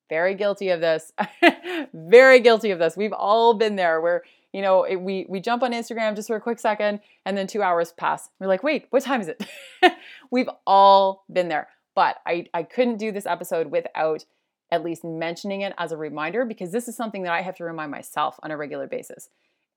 very 0.09 0.35
guilty 0.35 0.69
of 0.69 0.79
this. 0.79 1.11
very 1.93 2.39
guilty 2.39 2.69
of 2.69 2.79
this. 2.79 2.95
We've 2.95 3.13
all 3.13 3.55
been 3.55 3.75
there 3.75 3.99
where, 3.99 4.23
you 4.53 4.61
know, 4.61 4.83
it, 4.83 4.97
we 4.97 5.25
we 5.27 5.39
jump 5.39 5.63
on 5.63 5.73
Instagram 5.73 6.15
just 6.15 6.27
for 6.27 6.35
a 6.35 6.41
quick 6.41 6.59
second 6.59 6.99
and 7.25 7.35
then 7.35 7.47
2 7.47 7.61
hours 7.61 7.91
pass. 7.93 8.29
We're 8.39 8.47
like, 8.47 8.63
"Wait, 8.63 8.85
what 8.91 9.03
time 9.03 9.19
is 9.21 9.27
it?" 9.27 9.43
We've 10.31 10.49
all 10.65 11.25
been 11.31 11.49
there. 11.49 11.67
But 11.95 12.17
I 12.25 12.45
I 12.53 12.63
couldn't 12.63 12.97
do 12.97 13.11
this 13.11 13.25
episode 13.25 13.71
without 13.71 14.23
at 14.71 14.83
least 14.83 15.03
mentioning 15.03 15.61
it 15.61 15.73
as 15.77 15.91
a 15.91 15.97
reminder 15.97 16.45
because 16.45 16.71
this 16.71 16.87
is 16.87 16.95
something 16.95 17.23
that 17.23 17.31
I 17.31 17.41
have 17.41 17.55
to 17.55 17.63
remind 17.63 17.89
myself 17.89 18.37
on 18.43 18.51
a 18.51 18.57
regular 18.57 18.85
basis. 18.85 19.29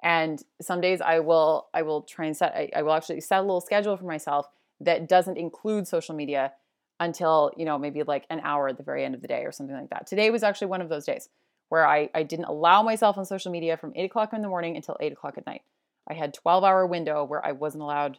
And 0.02 0.42
some 0.60 0.80
days 0.80 1.00
I 1.00 1.20
will 1.20 1.68
I 1.72 1.82
will 1.82 2.02
try 2.02 2.26
and 2.26 2.36
set 2.36 2.54
I, 2.54 2.70
I 2.76 2.82
will 2.82 2.92
actually 2.92 3.20
set 3.20 3.38
a 3.38 3.42
little 3.42 3.60
schedule 3.60 3.96
for 3.96 4.04
myself 4.04 4.46
that 4.80 5.08
doesn't 5.08 5.36
include 5.36 5.86
social 5.86 6.14
media 6.14 6.52
until 6.98 7.50
you 7.56 7.64
know 7.64 7.78
maybe 7.78 8.02
like 8.02 8.26
an 8.30 8.40
hour 8.40 8.68
at 8.68 8.76
the 8.76 8.82
very 8.82 9.04
end 9.04 9.14
of 9.14 9.22
the 9.22 9.28
day 9.28 9.44
or 9.44 9.52
something 9.52 9.76
like 9.76 9.90
that. 9.90 10.06
Today 10.06 10.30
was 10.30 10.42
actually 10.42 10.68
one 10.68 10.80
of 10.80 10.88
those 10.88 11.04
days 11.04 11.28
where 11.68 11.86
I, 11.86 12.10
I 12.14 12.24
didn't 12.24 12.46
allow 12.46 12.82
myself 12.82 13.16
on 13.16 13.24
social 13.24 13.52
media 13.52 13.76
from 13.76 13.92
8 13.94 14.04
o'clock 14.04 14.32
in 14.32 14.42
the 14.42 14.48
morning 14.48 14.76
until 14.76 14.96
8 15.00 15.12
o'clock 15.12 15.38
at 15.38 15.46
night. 15.46 15.62
I 16.08 16.14
had 16.14 16.34
12 16.34 16.64
hour 16.64 16.86
window 16.86 17.24
where 17.24 17.44
I 17.44 17.52
wasn't 17.52 17.82
allowed 17.82 18.18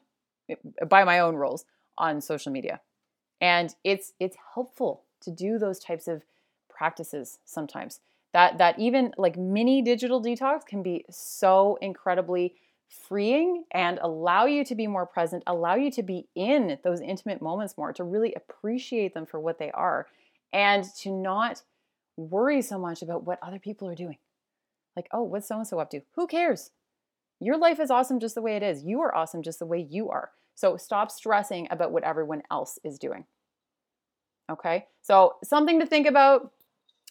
eh, 0.50 0.56
by 0.88 1.04
my 1.04 1.20
own 1.20 1.36
rules 1.36 1.66
on 1.98 2.22
social 2.22 2.52
media. 2.52 2.82
And 3.40 3.76
it's 3.84 4.14
it's 4.20 4.38
helpful 4.54 5.04
to 5.22 5.32
do 5.32 5.58
those 5.58 5.80
types 5.80 6.08
of 6.08 6.24
practices 6.70 7.40
sometimes. 7.46 8.00
That 8.34 8.58
that 8.58 8.80
even 8.80 9.14
like 9.18 9.38
mini 9.38 9.82
digital 9.82 10.24
detox 10.24 10.66
can 10.66 10.82
be 10.82 11.06
so 11.10 11.78
incredibly 11.82 12.56
freeing 12.92 13.64
and 13.72 14.00
allow 14.02 14.46
you 14.46 14.66
to 14.66 14.76
be 14.76 14.88
more 14.88 15.06
present, 15.06 15.44
allow 15.48 15.76
you 15.76 15.90
to 15.92 16.04
be 16.04 16.28
in 16.36 16.78
those 16.84 17.02
intimate 17.02 17.42
moments 17.42 17.78
more, 17.78 17.94
to 17.94 18.04
really 18.04 18.34
appreciate 18.34 19.14
them 19.14 19.26
for 19.26 19.40
what 19.40 19.60
they 19.60 19.72
are, 19.72 20.08
and 20.52 20.84
to 21.00 21.10
not 21.10 21.64
worry 22.18 22.62
so 22.62 22.78
much 22.78 23.02
about 23.02 23.24
what 23.24 23.40
other 23.42 23.60
people 23.60 23.88
are 23.88 23.96
doing. 23.96 24.18
Like, 24.96 25.08
oh, 25.14 25.24
what's 25.24 25.48
so 25.48 25.58
and 25.58 25.68
so 25.68 25.80
up 25.80 25.90
to? 25.92 26.02
Who 26.16 26.28
cares? 26.28 26.72
Your 27.40 27.58
life 27.58 27.80
is 27.80 27.90
awesome 27.90 28.20
just 28.20 28.36
the 28.36 28.42
way 28.42 28.56
it 28.56 28.64
is. 28.64 28.84
You 28.84 29.02
are 29.02 29.16
awesome 29.16 29.42
just 29.42 29.60
the 29.60 29.66
way 29.66 29.88
you 29.90 30.10
are. 30.10 30.32
So 30.54 30.78
stop 30.78 31.10
stressing 31.10 31.68
about 31.72 31.92
what 31.92 32.04
everyone 32.04 32.44
else 32.52 32.78
is 32.84 33.00
doing. 33.00 33.26
Okay? 34.52 34.86
So, 35.02 35.36
something 35.44 35.80
to 35.80 35.86
think 35.86 36.08
about. 36.08 36.52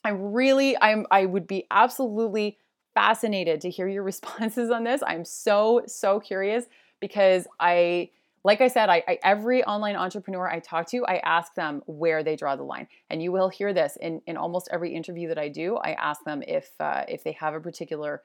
I 0.03 0.11
really 0.11 0.77
I'm 0.81 1.07
I 1.11 1.27
would 1.27 1.47
be 1.47 1.66
absolutely 1.71 2.57
fascinated 2.94 3.61
to 3.62 3.70
hear 3.70 3.88
your 3.88 4.03
responses 4.12 4.70
on 4.70 4.85
this. 4.85 5.03
I'm 5.07 5.24
so 5.24 5.83
so 5.87 6.20
curious 6.20 6.64
because 7.00 7.46
I 7.59 8.11
like 8.42 8.62
I 8.62 8.68
said, 8.68 8.88
I, 8.88 9.03
I, 9.07 9.18
every 9.22 9.62
online 9.64 9.96
entrepreneur 9.96 10.48
I 10.48 10.61
talk 10.61 10.88
to, 10.88 11.05
I 11.05 11.16
ask 11.18 11.55
them 11.55 11.83
where 11.87 12.22
they 12.22 12.37
draw 12.37 12.57
the 12.57 12.62
line, 12.62 12.88
and 13.11 13.22
you 13.22 13.33
will 13.33 13.50
hear 13.50 13.74
this 13.74 13.98
in, 14.00 14.22
in 14.26 14.38
almost 14.38 14.68
every 14.72 14.94
interview 14.94 15.29
that 15.29 15.38
I 15.38 15.48
do. 15.48 15.76
I 15.76 15.92
ask 15.92 16.24
them 16.24 16.42
if 16.46 16.70
uh, 16.81 17.05
if 17.09 17.22
they 17.22 17.33
have 17.33 17.55
a 17.55 17.61
particular 17.61 18.22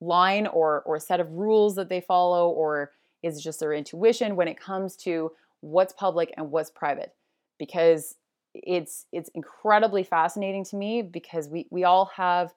line 0.00 0.46
or 0.46 0.82
or 0.82 0.98
set 0.98 1.20
of 1.20 1.30
rules 1.32 1.74
that 1.76 1.88
they 1.88 2.00
follow, 2.00 2.48
or 2.48 2.92
is 3.22 3.38
it 3.38 3.42
just 3.42 3.60
their 3.60 3.72
intuition 3.72 4.36
when 4.36 4.48
it 4.48 4.58
comes 4.58 4.96
to 4.96 5.32
what's 5.60 5.92
public 5.92 6.32
and 6.36 6.50
what's 6.50 6.70
private, 6.70 7.14
because 7.58 8.14
it's 8.54 9.04
it's 9.12 9.30
incredibly 9.34 10.02
fascinating 10.02 10.64
to 10.64 10.76
me 10.76 11.02
because 11.02 11.48
we 11.48 11.66
we 11.70 11.84
all 11.84 12.06
have 12.16 12.54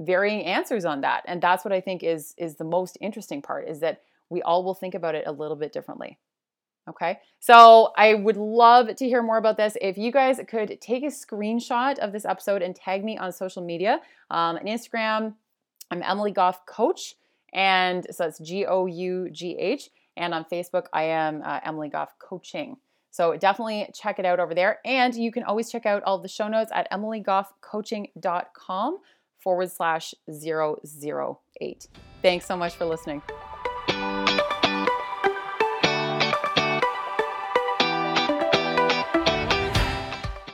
varying 0.00 0.44
answers 0.44 0.84
on 0.84 1.02
that, 1.02 1.22
and 1.26 1.40
that's 1.40 1.64
what 1.64 1.72
I 1.72 1.80
think 1.80 2.02
is 2.02 2.34
is 2.36 2.56
the 2.56 2.64
most 2.64 2.98
interesting 3.00 3.42
part 3.42 3.68
is 3.68 3.80
that 3.80 4.02
we 4.30 4.42
all 4.42 4.64
will 4.64 4.74
think 4.74 4.94
about 4.94 5.14
it 5.14 5.24
a 5.26 5.32
little 5.32 5.56
bit 5.56 5.72
differently. 5.72 6.18
Okay, 6.88 7.18
so 7.40 7.92
I 7.96 8.14
would 8.14 8.36
love 8.36 8.94
to 8.96 9.06
hear 9.06 9.22
more 9.22 9.38
about 9.38 9.56
this. 9.56 9.76
If 9.80 9.96
you 9.96 10.12
guys 10.12 10.38
could 10.46 10.80
take 10.80 11.02
a 11.02 11.06
screenshot 11.06 11.98
of 11.98 12.12
this 12.12 12.26
episode 12.26 12.60
and 12.60 12.76
tag 12.76 13.04
me 13.04 13.16
on 13.16 13.32
social 13.32 13.62
media, 13.62 14.00
um, 14.30 14.56
on 14.56 14.66
Instagram, 14.66 15.34
I'm 15.90 16.02
Emily 16.02 16.30
Gough 16.30 16.66
Coach, 16.66 17.14
and 17.54 18.06
so 18.10 18.26
it's 18.26 18.38
G 18.38 18.66
O 18.66 18.86
U 18.86 19.30
G 19.30 19.56
H, 19.58 19.88
and 20.16 20.34
on 20.34 20.44
Facebook, 20.44 20.86
I 20.92 21.04
am 21.04 21.42
uh, 21.42 21.60
Emily 21.64 21.88
Gough 21.88 22.18
Coaching. 22.18 22.76
So 23.14 23.36
definitely 23.36 23.88
check 23.94 24.18
it 24.18 24.26
out 24.26 24.40
over 24.40 24.56
there. 24.56 24.80
And 24.84 25.14
you 25.14 25.30
can 25.30 25.44
always 25.44 25.70
check 25.70 25.86
out 25.86 26.02
all 26.02 26.18
the 26.18 26.26
show 26.26 26.48
notes 26.48 26.72
at 26.74 26.90
emilygoughcoaching.com 26.90 28.98
forward 29.38 29.70
slash 29.70 30.14
008. 30.28 31.88
Thanks 32.22 32.46
so 32.46 32.56
much 32.56 32.74
for 32.74 32.84
listening. 32.84 33.22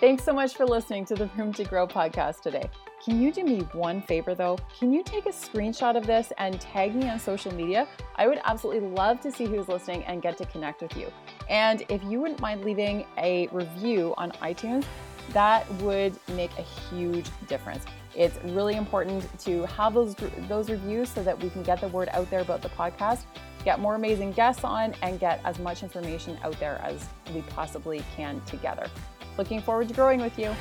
Thanks 0.01 0.25
so 0.25 0.33
much 0.33 0.55
for 0.55 0.65
listening 0.65 1.05
to 1.05 1.15
the 1.15 1.27
Room 1.37 1.53
to 1.53 1.63
Grow 1.63 1.87
podcast 1.87 2.41
today. 2.41 2.71
Can 3.05 3.21
you 3.21 3.31
do 3.31 3.45
me 3.45 3.61
one 3.73 4.01
favor 4.01 4.35
though? 4.35 4.59
Can 4.79 4.95
you 4.95 5.03
take 5.03 5.27
a 5.27 5.31
screenshot 5.31 5.95
of 5.95 6.07
this 6.07 6.33
and 6.39 6.59
tag 6.59 6.95
me 6.95 7.07
on 7.09 7.19
social 7.19 7.53
media? 7.55 7.87
I 8.17 8.27
would 8.27 8.41
absolutely 8.45 8.89
love 8.89 9.21
to 9.21 9.31
see 9.31 9.45
who's 9.45 9.69
listening 9.69 10.05
and 10.05 10.23
get 10.23 10.39
to 10.39 10.47
connect 10.47 10.81
with 10.81 10.97
you. 10.97 11.13
And 11.51 11.85
if 11.91 12.03
you 12.05 12.19
wouldn't 12.19 12.41
mind 12.41 12.65
leaving 12.65 13.05
a 13.19 13.49
review 13.49 14.15
on 14.17 14.33
iTunes, 14.33 14.87
that 15.35 15.71
would 15.83 16.15
make 16.35 16.51
a 16.59 16.63
huge 16.63 17.27
difference. 17.47 17.85
It's 18.15 18.39
really 18.45 18.75
important 18.77 19.27
to 19.41 19.67
have 19.67 19.95
those 19.95 20.15
those 20.49 20.69
reviews 20.69 21.09
so 21.09 21.23
that 21.23 21.41
we 21.41 21.51
can 21.51 21.63
get 21.63 21.81
the 21.81 21.89
word 21.89 22.09
out 22.13 22.29
there 22.31 22.41
about 22.41 22.63
the 22.63 22.71
podcast, 22.71 23.23
get 23.65 23.79
more 23.79 23.95
amazing 23.95 24.33
guests 24.33 24.65
on, 24.65 24.95
and 25.03 25.21
get 25.21 25.41
as 25.45 25.59
much 25.59 25.83
information 25.83 26.39
out 26.43 26.59
there 26.59 26.81
as 26.85 27.07
we 27.35 27.43
possibly 27.43 28.03
can 28.17 28.41
together. 28.43 28.89
Looking 29.39 29.61
forward 29.61 29.89
to 29.89 29.95
growing 29.95 30.21
with 30.21 30.39
you. 30.39 30.55